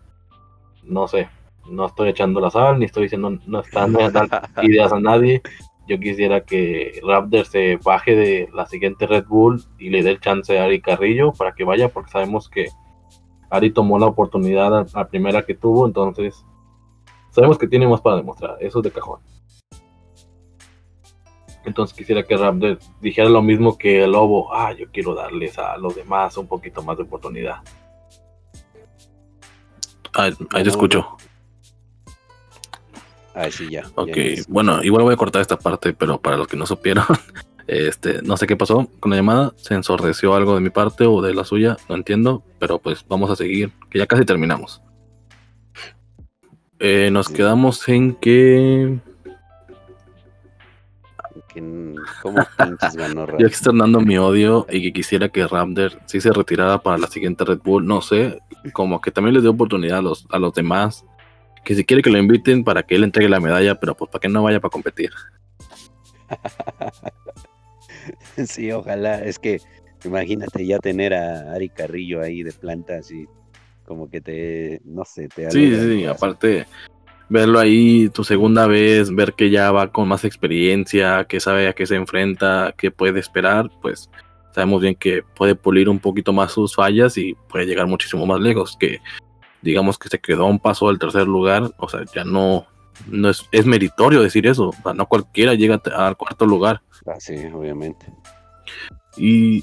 [0.85, 1.28] no sé,
[1.70, 5.43] no estoy echando la sal, ni estoy diciendo, no están dando ideas a nadie.
[5.87, 10.20] Yo quisiera que Raptor se baje de la siguiente Red Bull y le dé el
[10.20, 12.68] chance a Ari Carrillo para que vaya, porque sabemos que
[13.51, 16.45] Ari tomó la oportunidad a la primera que tuvo, entonces
[17.31, 19.20] sabemos que tiene más para demostrar, eso es de cajón.
[21.64, 24.54] Entonces quisiera que Raptor dijera lo mismo que el Lobo.
[24.54, 27.56] Ah, yo quiero darles a los demás un poquito más de oportunidad.
[30.14, 31.16] ahí te escucho.
[33.34, 33.84] Ahí sí, ya.
[33.94, 34.16] Ok,
[34.48, 37.04] bueno, igual voy a cortar esta parte, pero para los que no supieron,
[37.66, 41.22] este, no sé qué pasó con la llamada, se ensordeció algo de mi parte o
[41.22, 44.82] de la suya, no entiendo, pero pues vamos a seguir, que ya casi terminamos.
[46.80, 48.98] Eh, nos quedamos en que
[52.22, 52.46] ¿Cómo
[52.94, 57.07] ganó Yo externando mi odio y que quisiera que Raptor sí se retirara para la
[57.07, 57.87] siguiente Red Bull.
[57.87, 58.38] No sé,
[58.72, 61.04] como que también les dé oportunidad a los, a los demás.
[61.64, 64.20] Que si quiere que lo inviten para que él entregue la medalla, pero pues para
[64.20, 65.11] que no vaya para competir.
[68.46, 69.22] sí, ojalá.
[69.22, 69.61] Es que
[70.04, 73.26] imagínate ya tener a Ari Carrillo ahí de planta así,
[73.84, 75.50] como que te, no sé, te...
[75.50, 76.66] Sí, sí, aparte
[77.30, 81.72] verlo ahí tu segunda vez, ver que ya va con más experiencia, que sabe a
[81.72, 84.11] qué se enfrenta, qué puede esperar, pues
[84.52, 88.40] sabemos bien que puede pulir un poquito más sus fallas y puede llegar muchísimo más
[88.40, 89.00] lejos, que
[89.62, 92.66] digamos que se quedó a un paso del tercer lugar, o sea, ya no,
[93.07, 96.82] no es, es meritorio decir eso, o sea, no cualquiera llega al cuarto lugar.
[97.07, 98.07] Ah, sí, obviamente.
[99.16, 99.62] Y...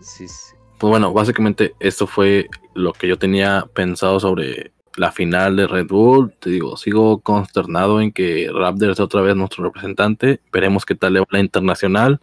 [0.00, 0.54] Sí, sí.
[0.78, 5.86] Pues bueno, básicamente esto fue lo que yo tenía pensado sobre la final de Red
[5.86, 6.32] Bull.
[6.38, 10.40] Te digo, sigo consternado en que Raptor sea otra vez nuestro representante.
[10.52, 12.20] Veremos qué tal le va la internacional,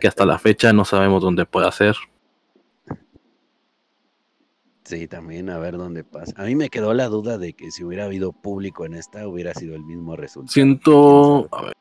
[0.00, 1.96] que hasta la fecha no sabemos dónde puede ser.
[4.84, 6.34] Sí, también a ver dónde pasa.
[6.36, 9.54] A mí me quedó la duda de que si hubiera habido público en esta hubiera
[9.54, 10.52] sido el mismo resultado.
[10.52, 11.72] Siento, a ver,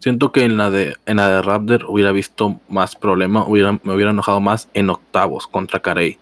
[0.00, 3.94] siento que en la de en la de Raptor hubiera visto más problema, hubiera, me
[3.94, 6.18] hubiera enojado más en octavos contra Carey.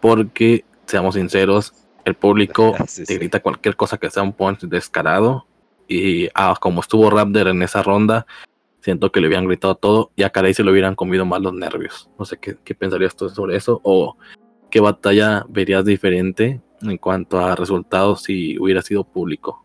[0.00, 1.72] Porque, seamos sinceros,
[2.08, 2.74] el público
[3.06, 5.46] te grita cualquier cosa que sea un punch descarado.
[5.86, 8.26] Y ah, como estuvo Raptor en esa ronda,
[8.80, 11.54] siento que le hubieran gritado todo y a Carey se le hubieran comido más los
[11.54, 12.10] nervios.
[12.18, 13.80] No sé qué, qué pensarías tú sobre eso.
[13.84, 14.16] O
[14.70, 19.64] qué batalla verías diferente en cuanto a resultados si hubiera sido público.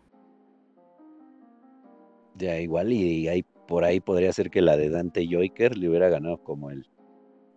[2.36, 6.08] Ya, igual, y, ahí por ahí podría ser que la de Dante Joiker le hubiera
[6.08, 6.86] ganado como el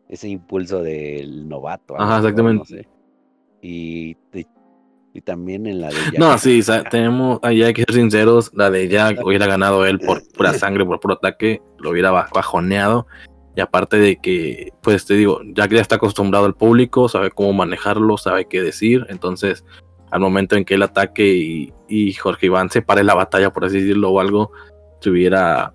[0.08, 2.00] ese impulso del novato.
[2.00, 2.88] Ajá, exactamente.
[3.62, 4.16] y,
[5.14, 6.20] y, también en la de Jack.
[6.20, 10.22] No, sí, tenemos, ahí hay que ser sinceros, la de Jack hubiera ganado él por
[10.32, 13.08] pura sangre, por puro ataque, lo hubiera bajoneado.
[13.56, 17.54] Y aparte de que, pues te digo, Jack ya está acostumbrado al público, sabe cómo
[17.54, 19.08] manejarlo, sabe qué decir.
[19.10, 19.66] Entonces,
[20.12, 23.80] al momento en que él ataque y, Jorge Iván se pare la batalla, por así
[23.80, 24.52] decirlo, o algo,
[25.02, 25.74] se hubiera,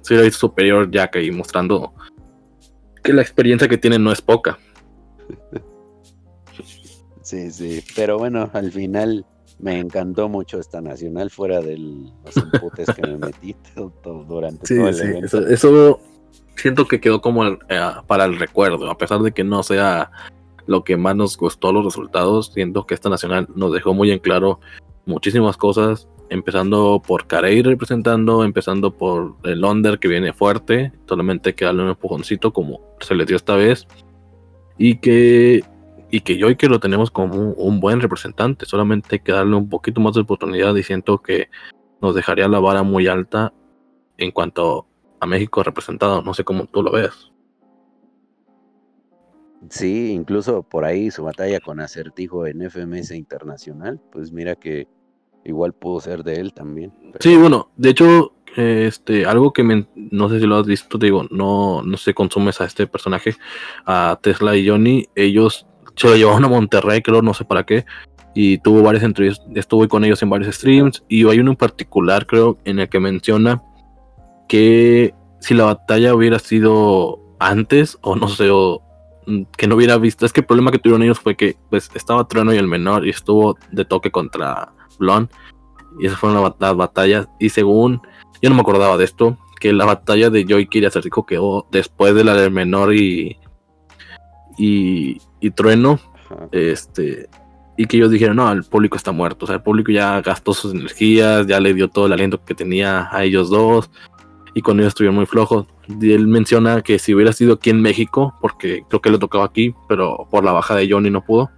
[0.00, 1.92] se hubiera visto superior Jack ahí mostrando
[3.02, 4.58] que la experiencia que tiene no es poca.
[7.30, 9.24] Sí, sí, pero bueno, al final
[9.60, 13.54] me encantó mucho esta nacional fuera de los imputes que me metí
[14.26, 15.46] durante todo el evento.
[15.46, 16.00] eso,
[16.56, 17.56] siento que quedó como eh,
[18.08, 20.10] para el recuerdo, a pesar de que no sea
[20.66, 24.18] lo que más nos gustó los resultados, siento que esta nacional nos dejó muy en
[24.18, 24.58] claro
[25.06, 31.64] muchísimas cosas, empezando por Carey representando, empezando por el Under que viene fuerte, solamente que
[31.64, 33.86] darle un empujoncito como se le dio esta vez,
[34.78, 35.62] y que
[36.10, 39.32] y que yo y que lo tenemos como un, un, buen representante, solamente hay que
[39.32, 41.48] darle un poquito más de oportunidad y siento que
[42.00, 43.52] nos dejaría la vara muy alta
[44.16, 44.86] en cuanto
[45.20, 46.22] a México representado.
[46.22, 47.30] No sé cómo tú lo ves.
[49.68, 54.88] Sí, incluso por ahí su batalla con Acertijo en FMS Internacional, pues mira que
[55.44, 56.92] igual pudo ser de él también.
[57.20, 61.26] Sí, bueno, de hecho, este, algo que me, no sé si lo has visto, digo,
[61.30, 63.36] no, no se consumes a este personaje,
[63.84, 67.84] a Tesla y Johnny, ellos se lo llevaron a Monterrey, creo, no sé para qué,
[68.34, 72.26] y tuvo varias entrevistas, estuve con ellos en varios streams, y hay uno en particular,
[72.26, 73.62] creo, en el que menciona
[74.48, 78.82] que si la batalla hubiera sido antes, o no sé, o
[79.26, 81.90] mm, que no hubiera visto, es que el problema que tuvieron ellos fue que pues
[81.94, 85.28] estaba Trueno y el menor y estuvo de toque contra Blon
[85.98, 88.00] y esas fueron las batallas y según
[88.42, 92.14] yo no me acordaba de esto que la batalla de Joy y Acertijo quedó después
[92.14, 93.38] de la del menor y
[94.56, 95.98] y, y Trueno
[96.52, 97.28] este
[97.76, 100.52] y que ellos dijeron no el público está muerto o sea el público ya gastó
[100.52, 103.90] sus energías ya le dio todo el aliento que tenía a ellos dos
[104.54, 105.66] y con ellos estuvieron muy flojos.
[105.88, 109.44] Y él menciona que si hubiera sido aquí en México, porque creo que le tocaba
[109.44, 111.50] aquí, pero por la baja de Johnny no pudo.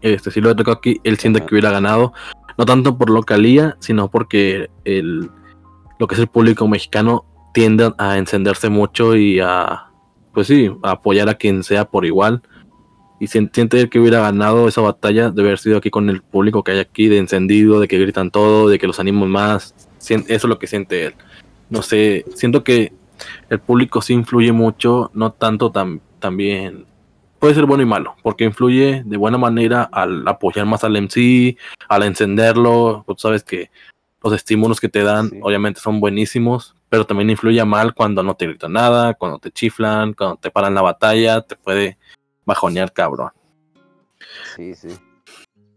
[0.00, 2.12] Este, si lo hubiera tocado aquí, él siente que hubiera ganado,
[2.58, 5.30] no tanto por localía, sino porque el,
[5.98, 7.24] lo que es el público mexicano
[7.54, 9.90] tiende a encenderse mucho y a,
[10.34, 12.42] pues sí, a apoyar a quien sea por igual.
[13.22, 16.72] Y siente que hubiera ganado esa batalla de haber sido aquí con el público que
[16.72, 19.74] hay aquí, de encendido, de que gritan todo, de que los animan más.
[20.00, 21.14] Eso es lo que siente él
[21.72, 22.92] no sé, siento que
[23.48, 26.84] el público sí influye mucho, no tanto también,
[27.38, 31.56] puede ser bueno y malo, porque influye de buena manera al apoyar más al MC,
[31.88, 33.70] al encenderlo, pues sabes que
[34.22, 38.48] los estímulos que te dan obviamente son buenísimos, pero también influye mal cuando no te
[38.48, 41.96] gritan nada, cuando te chiflan, cuando te paran la batalla, te puede
[42.44, 43.30] bajonear cabrón.
[44.56, 44.88] Sí, sí.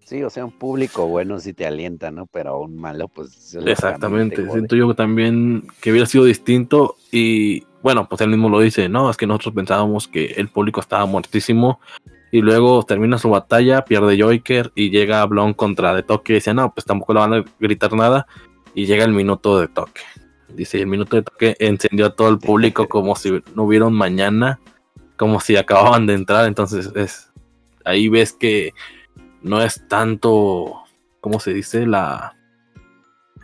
[0.06, 2.28] Sí, o sea, un público bueno sí te alienta, ¿no?
[2.28, 3.58] Pero un malo, pues...
[3.66, 8.88] Exactamente, siento yo también que hubiera sido distinto y bueno, pues él mismo lo dice,
[8.88, 11.80] no, es que nosotros pensábamos que el público estaba muertísimo
[12.32, 16.54] y luego termina su batalla, pierde Joker y llega Blon contra de toque y dice,
[16.54, 18.28] no, pues tampoco le van a gritar nada
[18.76, 20.02] y llega el minuto de toque.
[20.50, 23.94] Dice, el minuto de toque encendió a todo el público como si no hubiera un
[23.94, 24.60] mañana,
[25.18, 27.32] como si acababan de entrar, entonces es
[27.86, 28.74] ahí ves que
[29.42, 30.84] no es tanto,
[31.22, 31.86] ¿cómo se dice?
[31.86, 32.36] La,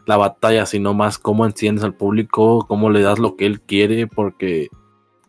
[0.06, 4.08] la batalla, sino más cómo enciendes al público, cómo le das lo que él quiere,
[4.08, 4.70] porque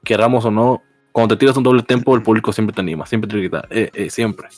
[0.03, 0.83] queramos o no,
[1.13, 3.91] cuando te tiras un doble tempo, el público siempre te anima, siempre te grita, eh,
[3.93, 4.49] eh, siempre.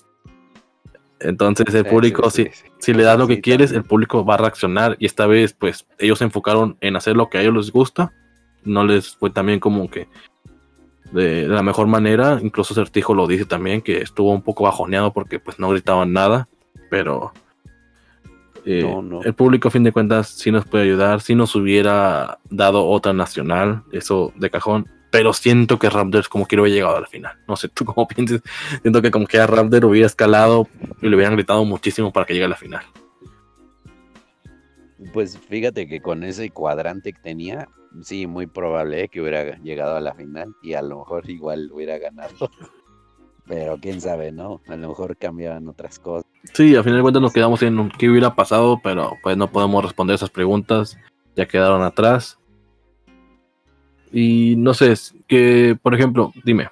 [1.20, 2.48] Entonces el público, si,
[2.78, 5.86] si le das lo que quieres, el público va a reaccionar y esta vez pues
[5.98, 8.12] ellos se enfocaron en hacer lo que a ellos les gusta,
[8.62, 10.06] no les fue también como que
[11.14, 12.38] de, la mejor manera.
[12.42, 16.48] Incluso Certijo lo dice también, que estuvo un poco bajoneado porque pues no gritaban nada,
[16.90, 17.32] pero
[18.66, 18.84] eh,
[19.24, 23.12] el público a fin de cuentas sí nos puede ayudar, si nos hubiera dado otra
[23.12, 24.88] nacional, eso de cajón.
[25.10, 27.38] pero siento que Raptors como quiero hubiera llegado a la final.
[27.46, 28.42] No sé, tú cómo piensas.
[28.82, 30.68] Siento que como que a Raptor hubiera escalado
[31.00, 32.84] y le hubieran gritado muchísimo para que llegue a la final.
[35.12, 37.68] Pues fíjate que con ese cuadrante que tenía,
[38.02, 41.98] sí, muy probable que hubiera llegado a la final y a lo mejor igual hubiera
[41.98, 42.50] ganado.
[43.46, 44.62] Pero quién sabe, ¿no?
[44.68, 46.24] A lo mejor cambiaban otras cosas.
[46.54, 49.82] Sí, al final de cuentas nos quedamos en qué hubiera pasado, pero pues no podemos
[49.82, 50.96] responder esas preguntas,
[51.36, 52.38] ya quedaron atrás.
[54.12, 54.94] Y no sé,
[55.26, 56.70] que por ejemplo, dime,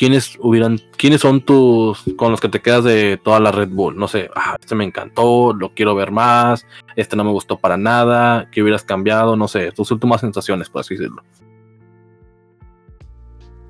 [0.00, 3.98] ¿quiénes hubieran, quiénes son tus con los que te quedas de toda la Red Bull?
[3.98, 6.64] No sé, ah, este me encantó, lo quiero ver más,
[6.96, 9.36] este no me gustó para nada, ¿qué hubieras cambiado?
[9.36, 11.22] No sé, tus últimas sensaciones, por así decirlo.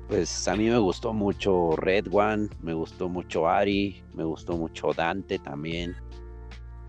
[0.07, 4.93] Pues a mí me gustó mucho Red One, me gustó mucho Ari, me gustó mucho
[4.95, 5.97] Dante también.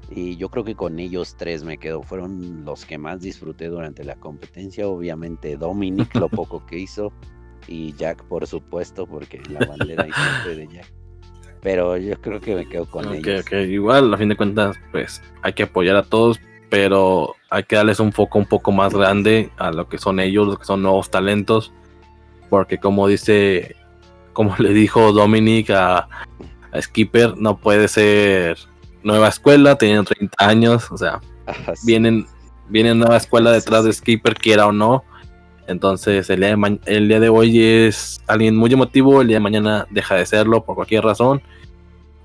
[0.09, 2.03] Y yo creo que con ellos tres me quedo.
[2.03, 4.87] Fueron los que más disfruté durante la competencia.
[4.87, 7.13] Obviamente Dominic, lo poco que hizo.
[7.69, 10.93] Y Jack, por supuesto, porque la bandera y de Jack.
[11.61, 13.45] Pero yo creo que me quedo con ellos.
[13.45, 16.41] Ok, igual, a fin de cuentas, pues hay que apoyar a todos,
[16.71, 20.47] pero hay que darles un foco un poco más grande a lo que son ellos,
[20.47, 21.73] los que son nuevos talentos
[22.53, 23.77] porque como dice,
[24.35, 26.07] como le dijo Dominic a,
[26.79, 28.59] Skipper, no puede ser
[29.03, 31.23] nueva escuela, teniendo 30 años, o sea,
[31.83, 32.27] vienen,
[32.69, 35.03] viene nueva escuela detrás de Skipper, quiera o no.
[35.67, 39.41] Entonces el día, de el día de hoy es alguien muy emotivo, el día de
[39.41, 41.43] mañana deja de serlo por cualquier razón.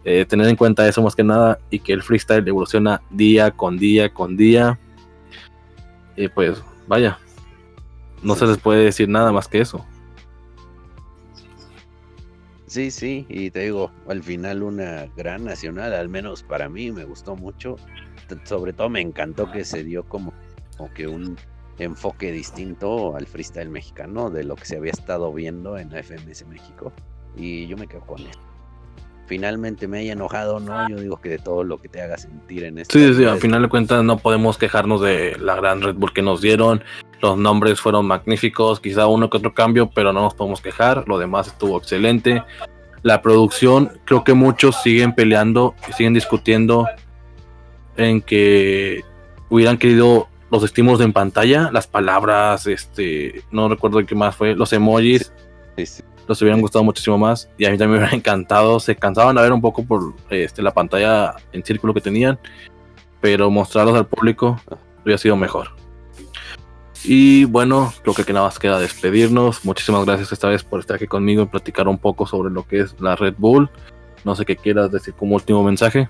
[0.03, 3.77] Eh, tener en cuenta eso más que nada y que el freestyle evoluciona día con
[3.77, 4.80] día con día.
[6.15, 7.19] Y pues vaya,
[8.23, 9.85] no se les puede decir nada más que eso.
[12.68, 17.05] Sí, sí, y te digo, al final una gran nacional, al menos para mí me
[17.05, 17.77] gustó mucho.
[18.43, 20.34] Sobre todo me encantó que se dio como,
[20.76, 21.38] como que un
[21.79, 26.45] enfoque distinto al freestyle mexicano de lo que se había estado viendo en la FMS
[26.47, 26.91] México.
[27.35, 28.39] Y yo me quedo con eso.
[29.27, 30.89] Finalmente me haya enojado, ¿no?
[30.89, 32.97] Yo digo que de todo lo que te haga sentir en esto.
[32.97, 36.21] Sí, sí, al final de cuentas no podemos quejarnos de la gran Red Bull que
[36.21, 36.81] nos dieron.
[37.21, 41.03] Los nombres fueron magníficos, quizá uno que otro cambio, pero no nos podemos quejar.
[41.07, 42.41] Lo demás estuvo excelente.
[43.01, 46.87] La producción, creo que muchos siguen peleando y siguen discutiendo
[47.97, 49.03] en que
[49.49, 54.72] hubieran querido los estímulos en pantalla, las palabras, este, no recuerdo qué más fue, los
[54.74, 55.32] emojis.
[56.28, 58.80] Los hubieran gustado muchísimo más y a mí también me hubiera encantado.
[58.80, 62.40] Se cansaban a ver un poco por este, la pantalla en círculo que tenían,
[63.22, 64.60] pero mostrarlos al público
[65.03, 65.69] hubiera sido mejor.
[67.03, 69.64] Y bueno, creo que nada más queda despedirnos.
[69.64, 72.82] Muchísimas gracias esta vez por estar aquí conmigo y platicar un poco sobre lo que
[72.82, 73.69] es la Red Bull.
[74.26, 76.10] No sé qué quieras decir como último mensaje.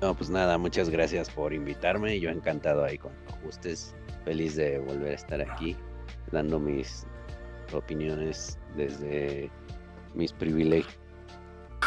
[0.00, 2.20] No, pues nada, muchas gracias por invitarme.
[2.20, 3.94] Yo encantado ahí con ajustes.
[4.24, 5.76] Feliz de volver a estar aquí,
[6.30, 7.06] dando mis
[7.72, 9.50] opiniones desde
[10.14, 10.98] mis privilegios.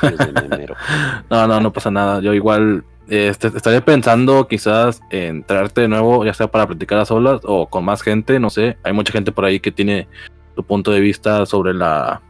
[1.29, 2.21] no, no, no pasa nada.
[2.21, 7.05] Yo igual este, estaría pensando quizás en traerte de nuevo, ya sea para platicar a
[7.05, 8.77] solas o con más gente, no sé.
[8.83, 10.07] Hay mucha gente por ahí que tiene
[10.55, 12.21] su punto de vista sobre la,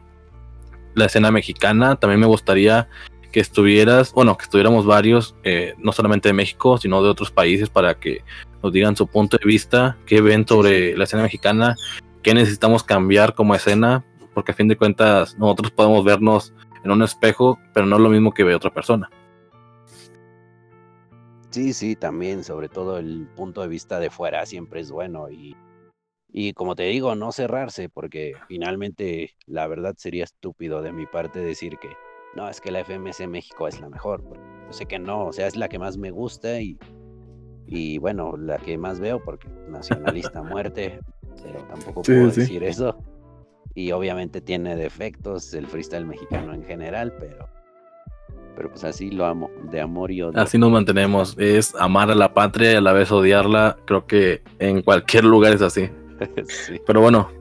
[0.93, 1.95] la escena mexicana.
[1.95, 2.87] También me gustaría
[3.31, 7.69] que estuvieras, bueno, que estuviéramos varios, eh, no solamente de México, sino de otros países
[7.69, 8.23] para que
[8.61, 11.75] nos digan su punto de vista, qué ven sobre la escena mexicana,
[12.21, 16.53] qué necesitamos cambiar como escena, porque a fin de cuentas nosotros podemos vernos
[16.83, 19.09] en un espejo, pero no es lo mismo que ve otra persona.
[21.49, 25.55] Sí, sí, también, sobre todo el punto de vista de fuera siempre es bueno y,
[26.31, 31.39] y como te digo, no cerrarse, porque finalmente la verdad sería estúpido de mi parte
[31.39, 31.89] decir que
[32.35, 34.23] no, es que la FMS México es la mejor.
[34.67, 36.77] Yo sé que no, o sea, es la que más me gusta y,
[37.67, 40.99] y bueno, la que más veo porque nacionalista muerte,
[41.43, 42.97] pero tampoco puedo decir eso.
[43.73, 47.47] Y obviamente tiene defectos el freestyle mexicano en general, pero
[48.55, 50.39] pero pues así lo amo, de amor y odio.
[50.39, 54.43] Así nos mantenemos, es amar a la patria y a la vez odiarla, creo que
[54.59, 55.89] en cualquier lugar es así.
[56.85, 57.31] Pero bueno,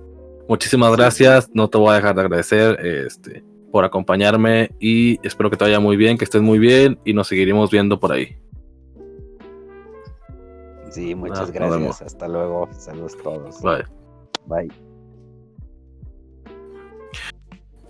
[0.48, 5.56] muchísimas gracias, no te voy a dejar de agradecer este, por acompañarme y espero que
[5.56, 8.36] te vaya muy bien, que estés muy bien y nos seguiremos viendo por ahí.
[10.90, 13.62] Sí, muchas gracias, hasta luego, saludos a todos.
[13.62, 13.84] Bye.
[14.47, 14.68] Bye.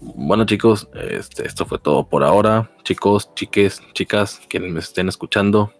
[0.01, 2.71] Bueno chicos, este, esto fue todo por ahora.
[2.85, 5.73] Chicos, chiques, chicas, quienes me estén escuchando,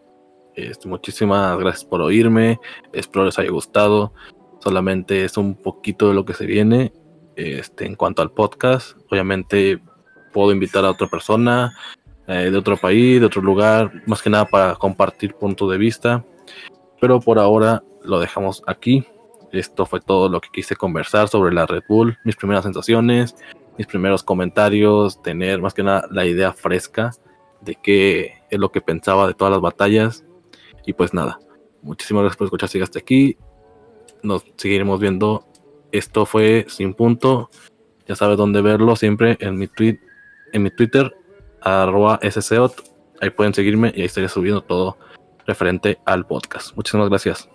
[0.55, 2.61] este, muchísimas gracias por oírme.
[2.93, 4.13] Espero les haya gustado.
[4.61, 6.93] Solamente es un poquito de lo que se viene
[7.37, 8.97] este, en cuanto al podcast.
[9.11, 9.81] Obviamente
[10.33, 11.73] puedo invitar a otra persona
[12.27, 16.25] eh, de otro país, de otro lugar, más que nada para compartir punto de vista.
[17.01, 19.05] Pero por ahora lo dejamos aquí.
[19.53, 23.35] Esto fue todo lo que quise conversar sobre la Red Bull, mis primeras sensaciones,
[23.77, 27.11] mis primeros comentarios, tener más que nada la idea fresca
[27.61, 30.25] de qué es lo que pensaba de todas las batallas.
[30.87, 31.39] Y pues nada,
[31.83, 33.37] muchísimas gracias por escuchar, si hasta aquí.
[34.23, 35.47] Nos seguiremos viendo.
[35.93, 37.51] Esto fue Sin Punto.
[38.07, 39.99] Ya sabes dónde verlo siempre en mi tweet,
[40.53, 41.15] en mi Twitter,
[41.61, 42.83] arroba SCOT.
[43.21, 44.99] Ahí pueden seguirme y ahí estaré subiendo todo
[45.47, 46.75] referente al podcast.
[46.77, 47.49] Muchísimas gracias.